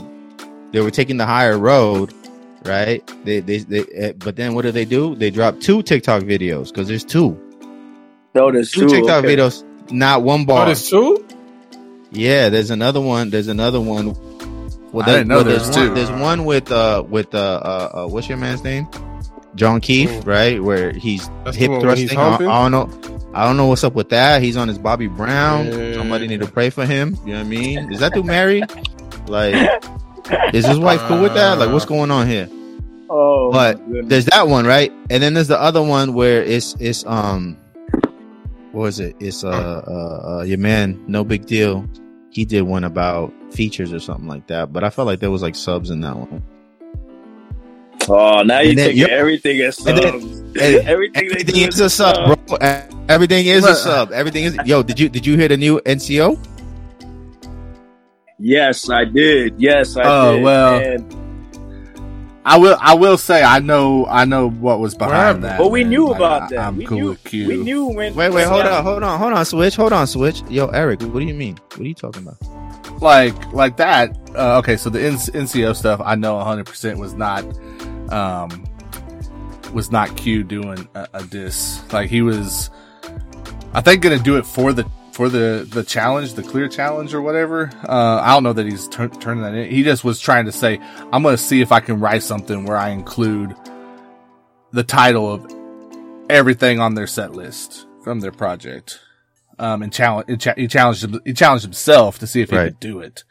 [0.72, 2.12] they were taking the higher road,
[2.66, 3.04] right?
[3.24, 5.14] They they, they eh, but then what did they do?
[5.16, 7.38] They dropped two TikTok videos because there's two
[8.34, 8.90] No, there's two two.
[8.90, 9.36] TikTok okay.
[9.36, 10.66] videos, not one bar.
[10.66, 11.24] there's two.
[12.12, 13.30] Yeah, there's another one.
[13.30, 14.16] There's another one.
[14.92, 15.94] Well, I there- didn't know well, there there's was one, two.
[15.94, 18.88] There's one with uh with uh, uh, uh what's your man's name?
[19.60, 20.26] John Keith, Mm.
[20.26, 20.64] right?
[20.64, 22.48] Where he's That's hip one where he's thrusting.
[22.48, 22.52] I.
[22.52, 23.30] I don't know.
[23.34, 24.42] I don't know what's up with that.
[24.42, 25.66] He's on his Bobby Brown.
[25.68, 25.94] Yeah.
[25.94, 27.16] Somebody need to pray for him.
[27.26, 27.92] You know what I mean?
[27.94, 28.64] Is that dude married?
[29.28, 29.54] Like,
[30.54, 31.60] is his wife cool with that?
[31.60, 32.50] Like, what's going on here?
[33.10, 33.80] Oh, But.
[34.10, 34.92] There's that one, right?
[35.10, 37.58] And then there's the other one where it's it's um
[38.72, 39.16] what was it?
[39.20, 41.88] It's uh, uh, uh your man, Nobigdyl.
[42.32, 45.42] He did one about features or something like that, but I felt like there was
[45.42, 46.42] like subs in that one.
[48.10, 49.10] Oh, now you then- take yep.
[49.10, 52.16] everything as And then- Hey, everything, Everything do is a sub,
[52.48, 52.58] bro.
[53.08, 54.12] Everything is a sub.
[54.12, 54.58] Everything is.
[54.66, 56.38] Yo, did you did you hear the new NCO?
[58.40, 59.56] Yes, I did.
[59.60, 60.44] Yes, I Oh, did.
[60.44, 60.80] well.
[60.80, 61.16] And-
[62.46, 62.78] I will.
[62.82, 64.08] I will say I know.
[64.08, 65.44] I know what was behind happened?
[65.44, 65.60] that.
[65.60, 65.90] but we man.
[65.92, 66.60] knew Like, about I- that.
[66.60, 67.10] I'm we cool knew.
[67.10, 67.48] with Q.
[67.48, 68.16] We knew when.
[68.16, 70.42] Wait, wait, hold on, hold on, hold on, switch, hold on, switch.
[70.50, 71.58] Yo, Eric, what do you mean?
[71.72, 72.38] What are you talking about?
[73.02, 74.18] like like that.
[74.36, 77.44] Uh, okay, so the N- NCO stuff I know 100 percent was not
[78.12, 78.66] um
[79.74, 81.82] was not Q doing a, a diss.
[81.94, 82.70] Like he was,
[83.74, 87.22] I think, gonna do it for the for the the challenge, the clear challenge or
[87.22, 87.70] whatever.
[87.88, 89.70] Uh, I don't know that he's tur- turning that in.
[89.70, 90.80] He just was trying to say,
[91.14, 93.54] I'm gonna see if I can write something where I include
[94.72, 95.46] the title of
[96.30, 99.00] everything on their set list from their project.
[99.58, 102.66] Um, and challenge, he challenged, him, he challenged himself to see if he Right.
[102.68, 103.26] could do it.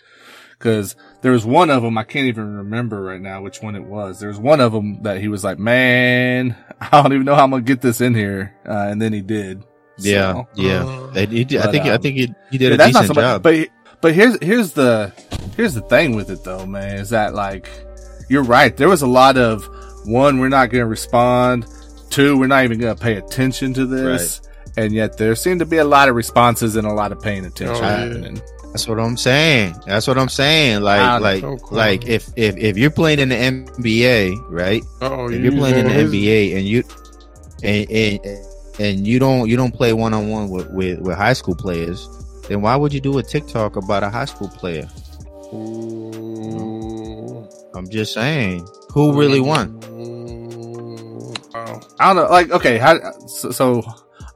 [0.59, 3.83] Cause there was one of them, I can't even remember right now which one it
[3.85, 4.21] was.
[4.21, 7.45] There was one of them that he was like, man, I don't even know how
[7.45, 8.55] I'm going to get this in here.
[8.67, 9.65] Uh, and then he did.
[9.99, 10.85] Yeah, So- yeah.
[10.85, 12.77] Uh, And he did- I But, think I um, think he, he did Yeah, a
[12.77, 13.43] that's not decent so much, job.
[13.43, 13.69] but,
[14.01, 15.13] but here's, here's the,
[15.57, 17.69] here's the thing with it though, man, is that like,
[18.29, 18.77] you're right.
[18.77, 19.69] There was a lot of
[20.07, 21.67] one, we're not going to respond.
[22.11, 24.41] Two, we're not even going to pay attention to this.
[24.77, 27.45] And yet there seemed to be a lot of responses and a lot of paying
[27.45, 27.97] attention Oh, yeah.
[27.97, 28.41] happening.
[28.73, 29.75] That's what I'm saying.
[29.87, 30.83] That's what I'm saying.
[30.83, 31.77] Like, like, so cool.
[31.79, 34.83] like if if if you're playing in the NBA, right?
[35.01, 36.83] Oh, If you're playing in the his- NBA and you
[37.63, 38.45] and and,
[38.79, 42.07] and you don't you don't play one on one with with with high school players,
[42.49, 44.89] then why would you do a TikTok about a high school player?
[45.53, 47.49] Ooh.
[47.75, 48.67] I'm just saying.
[48.93, 49.81] Who really won?
[49.89, 51.33] Ooh.
[51.55, 51.81] Wow.
[52.01, 52.31] I don't know.
[52.31, 53.83] Like, okay, how, so, so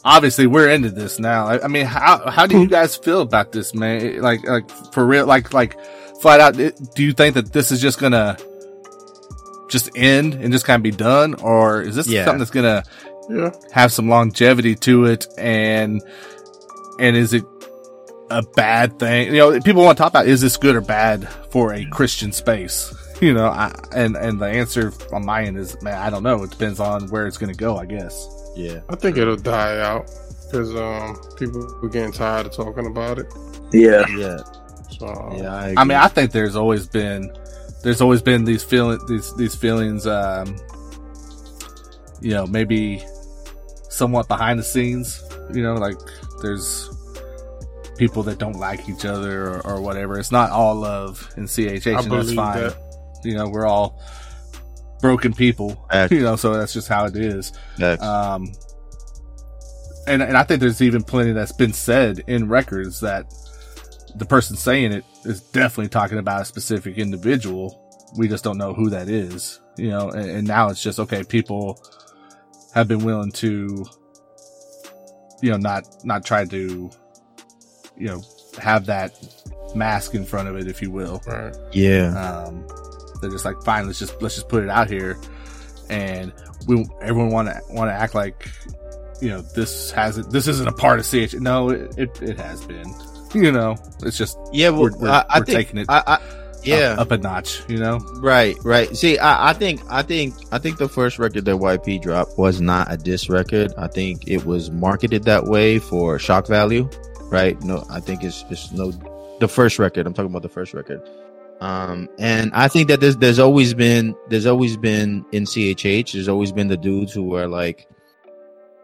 [0.04, 1.46] obviously we're into this now.
[1.46, 2.70] I, I mean, how, how do you hmm.
[2.70, 4.20] guys feel about this, man?
[4.20, 5.76] Like, like for real, like, like
[6.20, 8.36] flat out, do you think that this is just gonna
[9.68, 11.34] just end and just kind of be done?
[11.34, 12.24] Or is this Yeah.
[12.24, 12.84] something that's gonna
[13.30, 13.50] Yeah.
[13.72, 15.26] have some longevity to it?
[15.38, 16.02] And,
[16.98, 17.44] and is it
[18.30, 19.28] a bad thing?
[19.34, 22.32] You know, people want to talk about, is this good or bad for a Christian
[22.32, 22.94] space?
[23.22, 26.42] You know, I, and, and the answer on my end is, man, I don't know.
[26.42, 28.41] It depends on where it's going to go, I guess.
[28.54, 28.80] Yeah.
[28.88, 30.10] I think it'll die out
[30.44, 33.32] because um, people are getting tired of talking about it.
[33.72, 34.06] Yeah.
[34.16, 34.38] Yeah.
[34.90, 35.54] So Yeah.
[35.54, 37.34] I, I mean, I think there's always been,
[37.82, 40.56] there's always been these feeling, these, these feelings, um,
[42.20, 43.02] you know, maybe
[43.88, 45.22] somewhat behind the scenes,
[45.52, 45.98] you know, like
[46.42, 46.90] there's
[47.96, 50.18] people that don't like each other or, or whatever.
[50.18, 52.58] It's not all love in CHH and that's fine.
[52.58, 52.76] that.
[53.24, 54.00] You know, we're all
[55.02, 56.12] broken people, Facts.
[56.12, 57.52] you know, so that's just how it is.
[57.76, 58.02] Facts.
[58.02, 58.50] Um,
[60.06, 63.32] and and I think there's even plenty that's been said in records that
[64.16, 67.78] the person saying it is definitely talking about a specific individual.
[68.16, 70.08] We just don't know who that is, you know.
[70.10, 71.22] And, and now it's just okay.
[71.24, 71.82] People
[72.74, 73.84] have been willing to,
[75.42, 76.90] you know, not not try to,
[77.96, 78.22] you know,
[78.60, 79.14] have that
[79.74, 81.54] mask in front of it, if you will Right.
[81.72, 82.08] yeah.
[82.18, 82.66] um,
[83.22, 85.18] they're just like, fine, let's just let's just put it out here,
[85.88, 86.32] and
[86.66, 88.48] we everyone want to want to act like
[89.20, 91.34] you know this hasn't this isn't a part of CH.
[91.34, 92.92] No, it it, it has been.
[93.34, 94.68] You know, it's just Yeah.
[94.68, 96.18] Well, we're, we're, I, I we're think taking it I, I,
[96.64, 96.94] yeah.
[96.94, 97.62] up, up a notch.
[97.68, 98.94] You know, Right, right.
[98.96, 102.60] See, I, I think, I think, I think the first record that YP dropped was
[102.60, 103.72] not a diss record.
[103.76, 106.88] I think it was marketed that way for shock value,
[107.24, 107.60] right?
[107.62, 108.92] No, I think it's just no.
[109.40, 111.02] The first record, I'm talking about the first record.
[111.62, 116.12] Um, and I think that there's there's always been there's always been in CHH.
[116.12, 117.86] There's always been the dudes who are like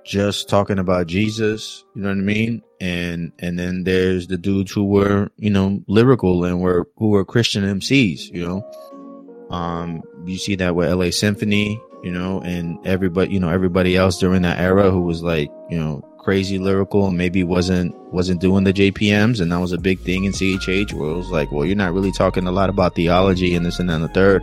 [0.05, 1.85] just talking about Jesus.
[1.97, 2.63] You know what I mean?
[2.81, 7.25] And and then there's the dudes who were you know lyrical and were who were
[7.25, 8.33] Christian MCs.
[8.33, 11.83] You know, um, you see that with LA Symphony.
[12.05, 15.81] You know, and everybody you know everybody else during that era who was like you
[15.81, 19.99] know crazy lyrical and maybe wasn't wasn't doing the JPMs and that was a big
[20.01, 22.95] thing in CHH where it was like well you're not really talking a lot about
[22.95, 24.43] theology and this and and the third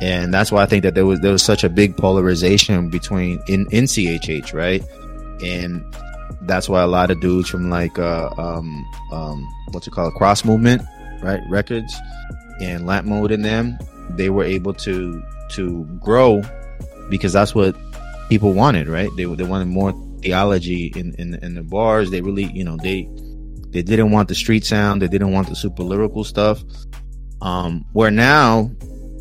[0.00, 3.42] and that's why I think that there was there was such a big polarization between
[3.48, 4.80] in in CHH, right?
[5.42, 5.84] And
[6.42, 10.44] that's why a lot of dudes from like uh um um what's it called cross
[10.44, 10.82] movement,
[11.20, 11.40] right?
[11.50, 11.92] Records
[12.60, 13.76] and lamp mode in them,
[14.10, 16.42] they were able to to grow
[17.10, 17.74] because that's what
[18.28, 19.10] people wanted, right?
[19.16, 19.92] They they wanted more
[20.22, 22.10] theology in in in the bars.
[22.10, 23.08] They really, you know, they
[23.70, 25.02] they didn't want the street sound.
[25.02, 26.62] They didn't want the super lyrical stuff.
[27.40, 28.70] Um, where now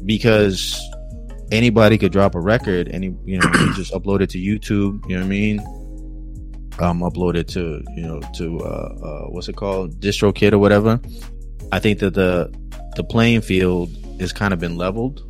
[0.05, 0.79] because
[1.51, 5.07] anybody could drop a record and you know you just upload it to YouTube.
[5.09, 5.77] You know what I mean?
[6.79, 10.99] um, uploaded to you know to uh, uh, what's it called DistroKid or whatever.
[11.71, 12.53] I think that the
[12.95, 13.89] the playing field
[14.19, 15.23] has kind of been leveled,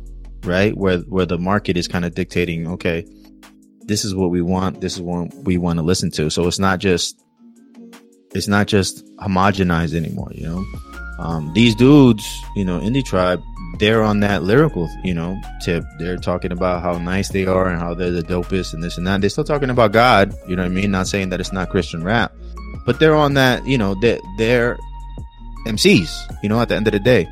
[0.44, 0.76] right?
[0.76, 3.06] Where where the market is kind of dictating, okay,
[3.88, 6.30] this is what we want, this is what we want to listen to.
[6.30, 7.20] So it's not just
[8.32, 10.64] it's not just homogenized anymore, you know.
[11.18, 12.24] Um, these dudes,
[12.54, 13.42] you know, indie tribe,
[13.78, 15.82] they're on that lyrical, you know, tip.
[15.98, 19.06] They're talking about how nice they are and how they're the dopest and this and
[19.06, 19.20] that.
[19.20, 20.90] They're still talking about God, you know what I mean?
[20.90, 22.32] Not saying that it's not Christian rap,
[22.84, 24.78] but they're on that, you know, they're, they're
[25.66, 27.26] MCs, you know, at the end of the day.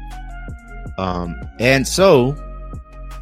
[0.98, 2.32] Um, and so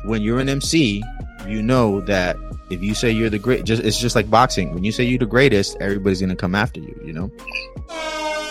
[0.04, 1.02] when you're an MC,
[1.46, 2.36] you know that
[2.70, 4.72] if you say you're the great, just it's just like boxing.
[4.74, 7.30] When you say you're the greatest, everybody's gonna come after you, you know.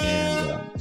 [0.01, 0.71] And um,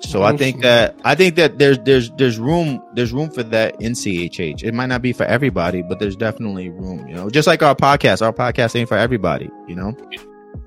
[0.00, 3.80] so I think that I think that there's there's there's room there's room for that
[3.80, 4.62] in CHH.
[4.62, 7.06] It might not be for everybody, but there's definitely room.
[7.08, 9.50] You know, just like our podcast, our podcast ain't for everybody.
[9.66, 9.96] You know,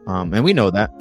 [0.07, 0.91] um, and we know that.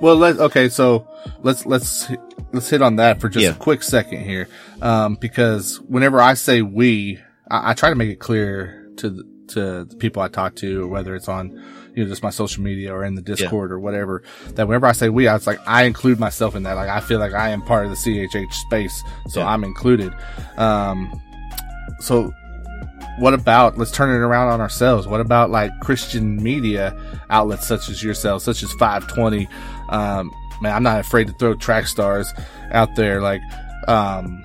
[0.00, 1.06] Well, let's okay, so
[1.42, 2.10] let's let's
[2.52, 3.50] let's hit on that for just Yeah.
[3.50, 4.48] a quick second here,
[4.82, 7.18] um, because whenever I say we,
[7.50, 10.86] I, I try to make it clear to the, to the people I talk to,
[10.88, 11.50] whether it's on
[11.94, 14.22] you know just my social media or in the Discord or whatever,
[14.54, 16.74] that whenever I say we, I was like I include myself in that.
[16.74, 19.48] Like I feel like I am part of the CHH space, so Yeah.
[19.48, 20.12] I'm included.
[20.56, 21.20] Um,
[22.00, 22.32] so
[23.18, 26.94] what about let's turn it around on ourselves what about like christian media
[27.30, 29.48] outlets such as yourself such as 520
[29.88, 30.30] um
[30.60, 32.34] man i'm not afraid to throw track stars
[32.72, 33.40] out there like
[33.88, 34.44] um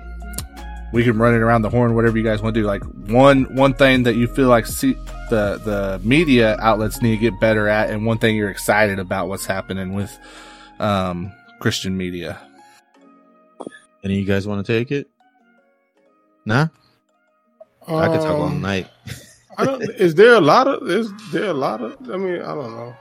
[0.92, 3.44] we can run it around the horn whatever you guys want to do like one
[3.56, 4.92] one thing that you feel like see
[5.30, 9.28] the the media outlets need to get better at and one thing you're excited about
[9.28, 10.16] what's happening with
[10.80, 12.38] um christian media
[14.04, 15.08] Any of you guys want to take it?
[16.44, 16.66] Nah,
[17.86, 18.88] I could talk all Um, night.
[19.56, 19.80] I don't.
[19.82, 20.90] Is there a lot of?
[20.90, 21.92] Is there a lot of?
[22.10, 22.96] I mean, I don't know.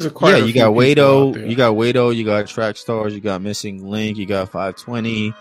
[0.00, 3.86] Yeah, you got people Wado, you got Wado, you got Track Stars, you got Missing
[3.86, 5.34] Link, you got 520,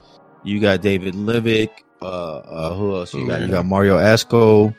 [0.43, 1.69] you got David Livick,
[2.01, 3.41] uh, uh, who else you got?
[3.41, 4.73] You got Mario Esco.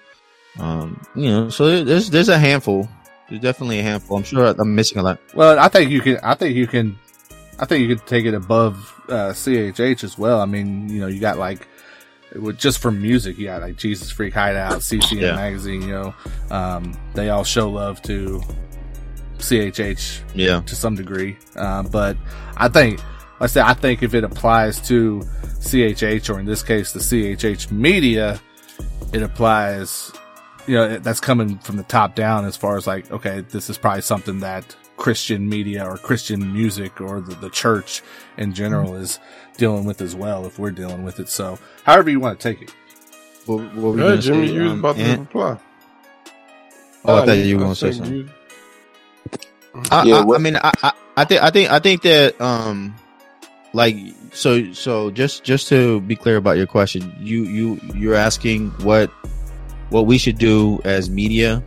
[0.58, 2.88] Um, you know, so there's there's a handful.
[3.28, 4.16] There's definitely a handful.
[4.18, 5.18] I'm sure I'm missing a lot.
[5.34, 6.18] Well, I think you can.
[6.22, 6.98] I think you can.
[7.58, 8.74] I think you could take it above
[9.08, 10.40] uh, CHH as well.
[10.40, 11.68] I mean, you know, you got like
[12.34, 15.34] with just for music, you got like Jesus Freak Hideout, CCM Yeah.
[15.36, 15.82] Magazine.
[15.82, 16.14] You know,
[16.50, 18.42] um, they all show love to
[19.38, 21.36] CHH Yeah, to some degree.
[21.56, 22.16] Um, but
[22.56, 23.00] I think,
[23.43, 25.20] I said, I think if it applies to
[25.61, 28.40] CHH or in this case the CHH media,
[29.12, 30.12] it applies.
[30.68, 33.76] You know, that's coming from the top down as far as like, okay, this is
[33.76, 38.01] probably something that Christian media or Christian music or the, the church
[38.36, 39.18] in general is
[39.57, 40.47] dealing with as well.
[40.47, 42.70] If we're dealing with it, so however you want to take it.
[43.47, 45.59] what, what were you Yeah, Jimmy, say, you was um, about to reply.
[47.07, 48.14] Oh, I thought you- you were gonna say something.
[48.14, 48.28] you-
[49.90, 52.95] I, Yeah, I, I mean, I, I, I think, I think, I think that, um,
[53.72, 53.96] like,
[54.32, 59.10] so, so just, just to be clear about your question, you, you, you're asking what,
[59.90, 61.62] what we should do as media.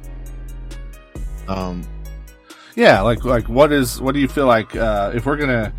[1.47, 1.83] Um,
[2.75, 5.71] Yeah, like like what is what do you feel like uh, if we're gonna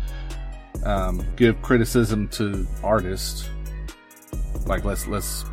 [0.83, 3.47] um, give criticism to artists?
[4.65, 5.45] Like let's let's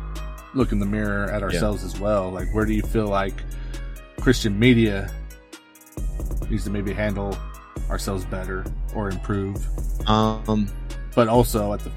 [0.55, 2.31] look in the mirror at ourselves as well.
[2.31, 3.35] Like where do you feel like
[4.19, 5.11] Christian media
[6.49, 7.37] needs to maybe handle
[7.89, 9.57] ourselves better or improve?
[10.09, 10.67] um,
[11.15, 11.91] But also at the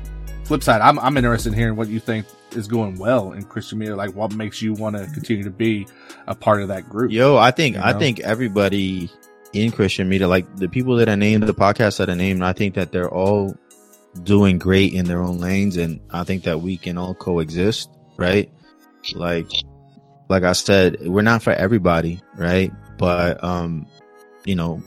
[0.45, 3.79] flip side, I'm I'm interested in hearing what you think is going well in Christian
[3.79, 3.97] media.
[3.97, 5.87] Like what makes you want to continue to be
[6.27, 7.13] a part of that group?
[7.13, 9.11] yo, I think, You I think everybody
[9.53, 12.53] in Christian media, like the people that I named, the podcasts that I named, I
[12.53, 13.57] think that they're all
[14.23, 15.77] doing great in their own lanes.
[15.77, 18.51] And I think that we can all coexist, right?
[19.15, 19.51] Like,
[20.29, 22.73] like I said, we're not for everybody, right?
[22.99, 23.87] But, um,
[24.45, 24.83] you know,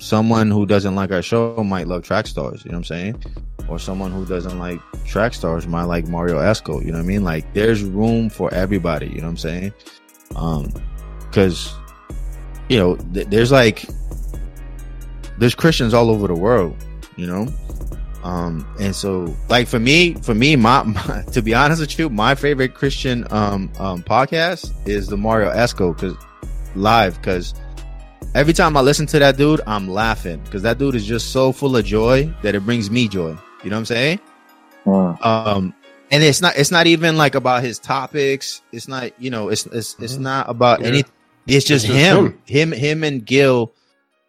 [0.00, 3.24] someone who doesn't like our show might love track stars, you know what I'm saying?
[3.68, 7.06] Or someone who doesn't like track stars might like Mario Esco, you know what I
[7.06, 7.22] mean?
[7.22, 9.72] Like there's room for everybody, you know what I'm saying?
[10.34, 10.72] Um,
[11.32, 11.74] cause,
[12.68, 13.84] you know, th- there's like,
[15.38, 16.76] there's Christians all over the world,
[17.16, 17.46] you know?
[18.24, 22.08] Um, and so like for me, for me, my, my to be honest with you,
[22.08, 26.16] my favorite Christian, um, um, podcast is the Mario Esco cause
[26.74, 27.54] live, cause
[28.34, 31.52] every time I listen to that dude, I'm laughing because that dude is just so
[31.52, 33.36] full of joy that it brings me joy.
[33.64, 34.20] You know what I'm saying?
[34.86, 35.24] Mm.
[35.24, 35.74] Um,
[36.10, 38.62] and it's not, it's not even like about his topics.
[38.72, 40.20] It's not, you know, it's, it's, it's Mhm.
[40.20, 40.86] not about Yeah.
[40.88, 40.98] any,
[41.46, 42.38] it's just, just him.
[42.46, 43.72] him, him and Gil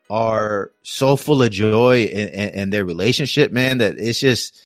[0.10, 4.66] are so full of joy and, and, and their relationship, man, that it's just,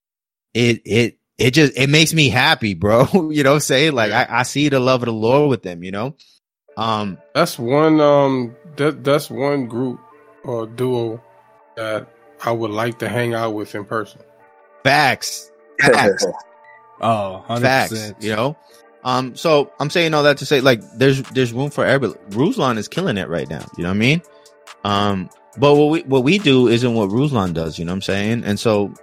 [0.53, 3.07] it, it, it just, it makes me happy, bro.
[3.31, 3.93] you know what I'm saying?
[3.93, 6.15] Like I, I see the love of the Lord with them, you know?
[6.77, 9.99] Um, That's one um that that's one group
[10.43, 11.21] or duo
[11.77, 12.07] that
[12.43, 14.21] I would like to hang out with in person.
[14.83, 15.51] facts,
[15.85, 16.25] facts,
[17.01, 17.61] Oh, 100%.
[17.61, 18.13] facts.
[18.19, 18.57] You know.
[19.03, 22.19] Um, so I'm saying all that to say, like, there's there's room for everybody.
[22.31, 23.65] Ruslan is killing it right now.
[23.77, 24.21] You know what I mean?
[24.83, 27.79] Um, but what we what we do isn't what Ruslan does.
[27.79, 28.43] You know what I'm saying?
[28.45, 28.93] And so,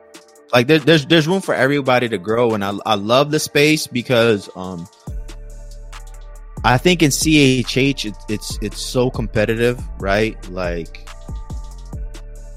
[0.53, 3.87] like, there, there's there's room for everybody to grow, and I I love the space
[3.87, 4.89] because um,
[6.65, 10.37] I think in CHH it, it's it's so competitive, right?
[10.51, 11.09] Like,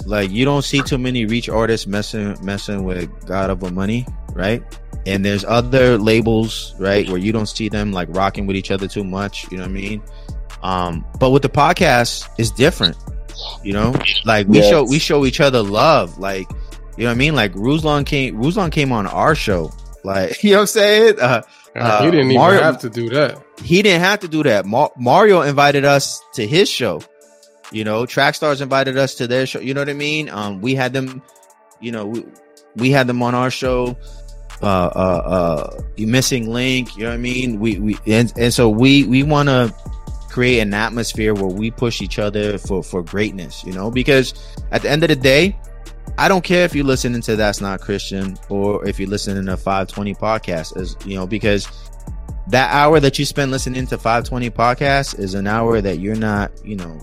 [0.06, 4.62] like you don't see too many reach artists messing messing with God over money, right?
[5.08, 8.88] And there's other labels, right, where you don't see them like rocking with each other
[8.88, 9.50] too much.
[9.52, 10.02] You know what I mean?
[10.64, 12.96] Um, but with the podcast, it's different.
[13.64, 13.94] You know,
[14.26, 14.70] like we Yes.
[14.70, 16.18] show we show each other love.
[16.20, 16.48] Like,
[16.98, 17.36] you know what I mean?
[17.36, 19.72] Like Ruslan came Ruslan came on our show.
[20.04, 21.20] Like, you know what I'm saying?
[21.20, 21.42] Uh,
[21.76, 23.42] Uh, he didn't even Mario- have to do that.
[23.64, 24.66] he didn't have to do that.
[24.66, 27.02] Ma- Mario invited us to his show.
[27.72, 29.60] You know, track stars invited us to their show.
[29.60, 30.30] You know what I mean?
[30.30, 31.22] Um, we had them.
[31.82, 32.26] You know, we,
[32.76, 33.98] we had them on our show.
[34.62, 36.96] Uh, uh, uh, missing link.
[36.96, 37.60] You know what I mean?
[37.60, 39.74] We we and and so we we want to
[40.30, 43.64] create an atmosphere where we push each other for for greatness.
[43.66, 44.34] You know, because
[44.72, 45.58] at the end of the day.
[46.18, 49.58] I don't care if you're listening to That's Not Christian or if you're listening to
[49.58, 51.68] 520 podcast, as you know, because
[52.48, 56.52] that hour that you spend listening to 520 podcast is an hour that you're not,
[56.66, 57.02] you know,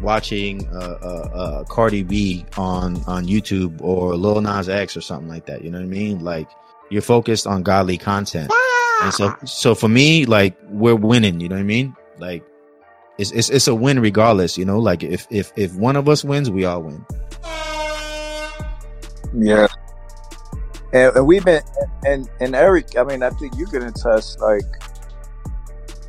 [0.00, 5.28] watching uh, uh, uh, Cardi B on on YouTube or Lil Nas X or something
[5.28, 5.62] like that.
[5.64, 6.20] You know what I mean?
[6.22, 6.48] Like
[6.90, 8.52] you're focused on godly content,
[9.02, 11.40] and so so for me, like we're winning.
[11.40, 11.96] You know what I mean?
[12.18, 12.44] Like
[13.18, 14.56] it's it's it's a win regardless.
[14.58, 17.04] You know, like if if if one of us wins, we all win.
[19.36, 19.66] Yeah.
[20.92, 21.62] And, and we've been
[22.06, 24.62] and and Eric, I mean, I think you can attest like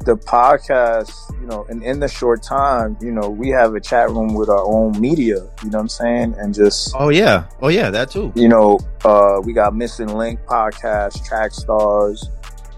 [0.06, 1.12] the podcast,
[1.42, 4.48] you know, and in the short time, you know, we have a chat room with
[4.50, 6.36] our own media, you know what I'm saying?
[6.38, 8.32] And just Oh yeah, oh yeah, that too.
[8.36, 12.30] you know, uh we got Missing Link podcast, Track Stars,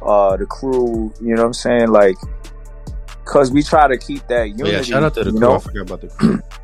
[0.02, 1.89] uh the crew, you know what I'm saying?
[1.89, 2.16] Like
[3.26, 4.72] cause we try to keep that Oh, unity.
[4.72, 5.39] yeah, shout out to the crew.
[5.39, 5.56] know?
[5.56, 6.39] I forgot about the crew.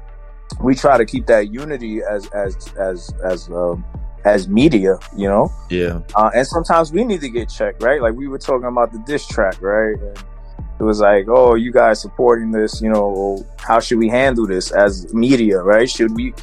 [0.61, 3.83] we try to keep that unity as as as as um
[4.25, 5.51] as media, you know.
[5.69, 8.01] yeah, Uh, and sometimes we need to get checked, right?
[8.01, 9.95] Like we were talking about the diss track, right?
[9.99, 10.17] And
[10.79, 14.71] it was like, oh, you guys supporting this, you know, how should we handle this
[14.71, 15.87] as media, right?
[15.89, 16.33] Should we,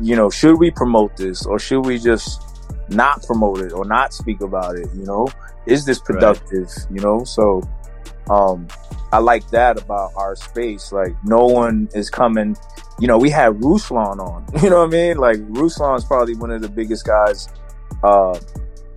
[0.00, 2.42] you know, should we promote this or should we just
[2.88, 4.88] not promote it or not speak about it?
[4.94, 5.28] You know,
[5.66, 6.68] is this productive?
[6.90, 7.62] You know, so
[8.30, 8.66] um,
[9.12, 10.92] I like that about our space.
[10.92, 12.56] Like no one is coming.
[12.98, 14.46] You know, we had Ruslan on.
[14.62, 15.18] You know what I mean?
[15.18, 17.48] Like Ruslan's probably one of the biggest guys
[18.02, 18.38] uh,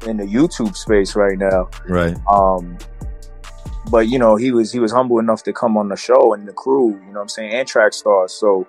[0.08, 1.70] in the YouTube space right now.
[1.88, 2.18] right.
[2.28, 2.78] Um,
[3.92, 6.48] but you know, he was he was humble enough to come on the show and
[6.48, 6.90] the crew.
[6.92, 7.54] You know what I'm saying?
[7.54, 8.34] And track stars.
[8.34, 8.68] So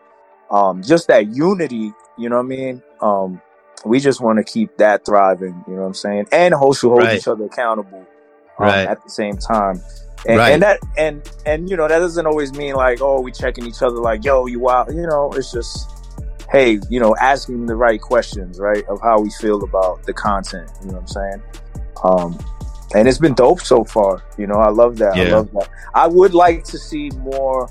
[0.50, 1.92] um, just that unity.
[2.18, 2.82] You know what I mean?
[3.00, 3.40] Um,
[3.84, 5.64] we just want to keep that thriving.
[5.66, 6.26] You know what I'm saying?
[6.32, 7.18] And also hold Right.
[7.18, 8.00] each other accountable
[8.58, 8.86] um, Right.
[8.88, 9.80] at the same time.
[10.26, 10.52] And, Right.
[10.52, 13.80] and that and and you know that doesn't always mean like oh we checking each
[13.80, 15.90] other like yo you out you know it's just
[16.52, 20.70] hey you know asking the right questions right of how we feel about the content
[20.82, 21.42] you know what I'm saying?
[22.04, 22.38] Um
[22.94, 25.70] and it's been dope so far you know I love that I love that.
[25.94, 27.70] I would like to see more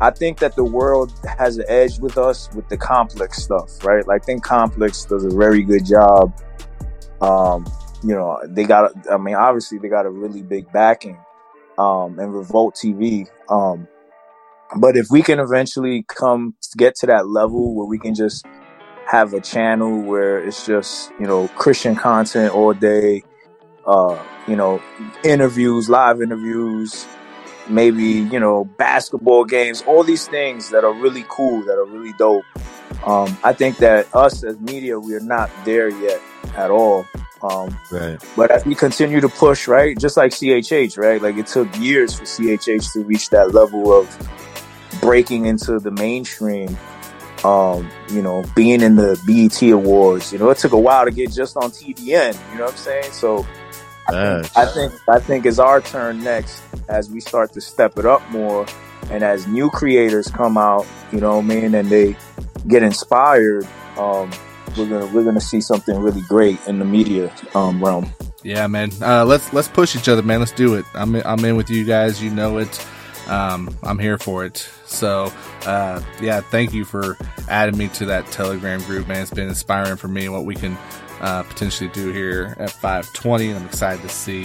[0.00, 4.04] I think that the world has an edge with us with the complex stuff right?
[4.08, 6.34] Like I think complex does a very good job
[7.20, 7.64] um
[8.02, 11.16] you know they got I mean obviously they got a really big backing
[11.78, 13.28] um, and Revolt TV.
[13.48, 13.88] Um,
[14.76, 18.44] but if we can eventually come get to that level where we can just
[19.06, 23.22] have a channel where it's just you know Christian content all day,
[23.86, 24.82] uh, you know
[25.22, 27.06] interviews, live interviews,
[27.68, 32.14] maybe you know basketball games, all these things that are really cool, that are really
[32.18, 32.44] dope.
[33.06, 36.20] Um, I think that us as media, we are not there yet
[36.56, 37.06] at all.
[37.44, 38.18] Um, Right.
[38.36, 42.14] but as we continue to push, right, just like CHH, right, like it took years
[42.14, 44.08] for CHH to reach that level of
[45.00, 46.76] breaking into the mainstream.
[47.44, 51.10] Um, you know, being in the BET Awards, you know, it took a while to
[51.10, 52.34] get just on TBN.
[52.52, 53.12] You know what I'm saying?
[53.12, 53.46] So,
[54.08, 57.98] I think, I think I think it's our turn next as we start to step
[57.98, 58.64] it up more,
[59.10, 62.16] and as new creators come out, you know, what I mean, and they
[62.66, 63.66] get inspired.
[63.98, 64.30] Um,
[64.76, 68.12] we're gonna we're gonna see something really great in the media um, realm.
[68.42, 68.90] Yeah, man.
[69.00, 70.40] Uh, let's let's push each other, man.
[70.40, 70.84] Let's do it.
[70.94, 72.22] I'm in, I'm in with you guys.
[72.22, 72.86] You know it.
[73.26, 74.68] Um, I'm here for it.
[74.84, 75.32] So,
[75.66, 77.16] uh, yeah, thank you for
[77.48, 79.22] adding me to that Telegram group, man.
[79.22, 80.76] It's been inspiring for me what we can
[81.20, 83.54] uh, potentially do here at 520.
[83.54, 84.44] I'm excited to see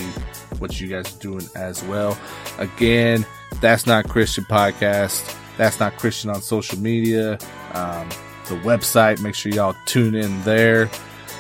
[0.60, 2.18] what you guys are doing as well.
[2.58, 3.26] Again,
[3.60, 5.36] That's Not Christian podcast.
[5.58, 7.38] That's Not Christian on social media.
[7.74, 8.10] Um,
[8.50, 9.22] the website.
[9.22, 10.90] Make sure y'all tune in there.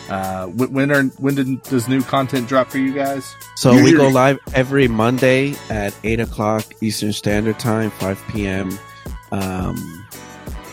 [0.10, 3.36] Uh, when are, when did, does new content drop for you guys?
[3.56, 8.72] So we go live every Monday at eight o'clock Eastern Standard Time, five p.m.
[9.32, 10.08] Um,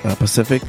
[0.04, 0.62] uh, Pacific.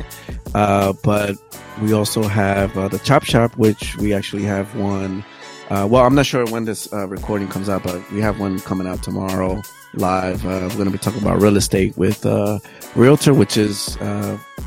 [0.53, 1.37] Uh, but
[1.81, 5.23] we also have uh, the Chop Shop, which we actually have one.
[5.69, 8.59] Uh, well, I'm not sure when this uh, recording comes out, but we have one
[8.59, 9.61] coming out tomorrow
[9.93, 10.45] live.
[10.45, 12.59] Uh, we're going to be talking about real estate with uh
[12.95, 13.97] Realtor, which is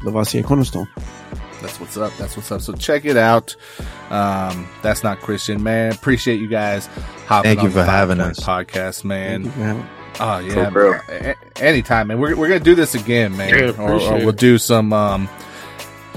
[0.03, 0.89] Lavoisier Cornerstone.
[1.61, 2.13] That's what's up.
[2.19, 2.61] That's what's up.
[2.61, 3.55] So check it out.
[4.11, 5.93] Um, that's not Christian, man.
[5.93, 6.89] Appreciate you guys.
[7.29, 8.41] Thank you for having us.
[8.41, 9.53] Podcast, man.
[10.19, 10.99] Oh yeah, cool,
[11.57, 12.19] anytime, man.
[12.19, 13.51] We're we're gonna do this again, man.
[13.51, 15.29] Yeah, or, or, we'll do some um,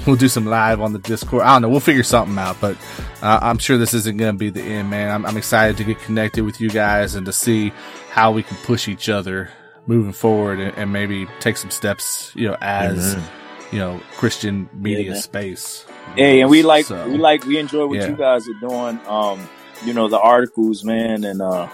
[0.06, 1.42] we'll do some live on the Discord.
[1.42, 1.68] I don't know.
[1.68, 2.76] We'll figure something out, but
[3.22, 5.10] uh, I'm sure this isn't gonna be the end, man.
[5.10, 7.72] I'm, I'm excited to get connected with you guys and to see
[8.10, 9.50] how we can push each other
[9.86, 13.14] moving forward and, and maybe take some steps, you know, as.
[13.14, 13.43] Mm-hmm
[13.74, 15.84] you know Christian media yeah, space.
[16.14, 18.08] Hey, and we like so, we like we enjoy what yeah.
[18.08, 19.00] you guys are doing.
[19.08, 19.48] Um,
[19.84, 21.68] you know the articles, man, and uh,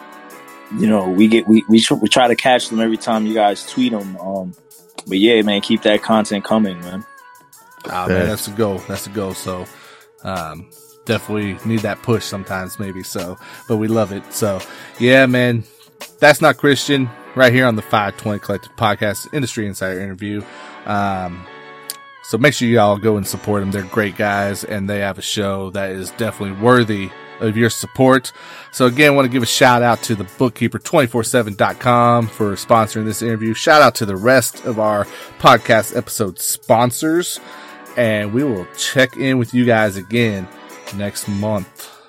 [0.78, 3.34] you know we get we we, tr- we try to catch them every time you
[3.34, 4.16] guys tweet them.
[4.16, 4.54] Um,
[5.06, 7.04] but yeah, man, keep that content coming, man.
[7.84, 8.78] Oh, man, that's the goal.
[8.88, 9.34] That's the goal.
[9.34, 9.66] So,
[10.24, 10.70] um,
[11.04, 13.02] definitely need that push sometimes, maybe.
[13.02, 13.38] So,
[13.68, 14.32] but we love it.
[14.32, 14.60] So,
[14.98, 15.64] yeah, man,
[16.18, 20.42] that's not Christian right here on the 520 Collective Podcast Industry Insider interview.
[20.84, 21.46] Um,
[22.22, 23.70] so make sure y'all go and support them.
[23.70, 27.10] They're great guys and they have a show that is definitely worthy
[27.40, 28.32] of your support.
[28.70, 33.22] So again, I want to give a shout out to the bookkeeper247.com for sponsoring this
[33.22, 33.54] interview.
[33.54, 35.06] Shout out to the rest of our
[35.38, 37.40] podcast episode sponsors
[37.96, 40.46] and we will check in with you guys again
[40.96, 41.99] next month.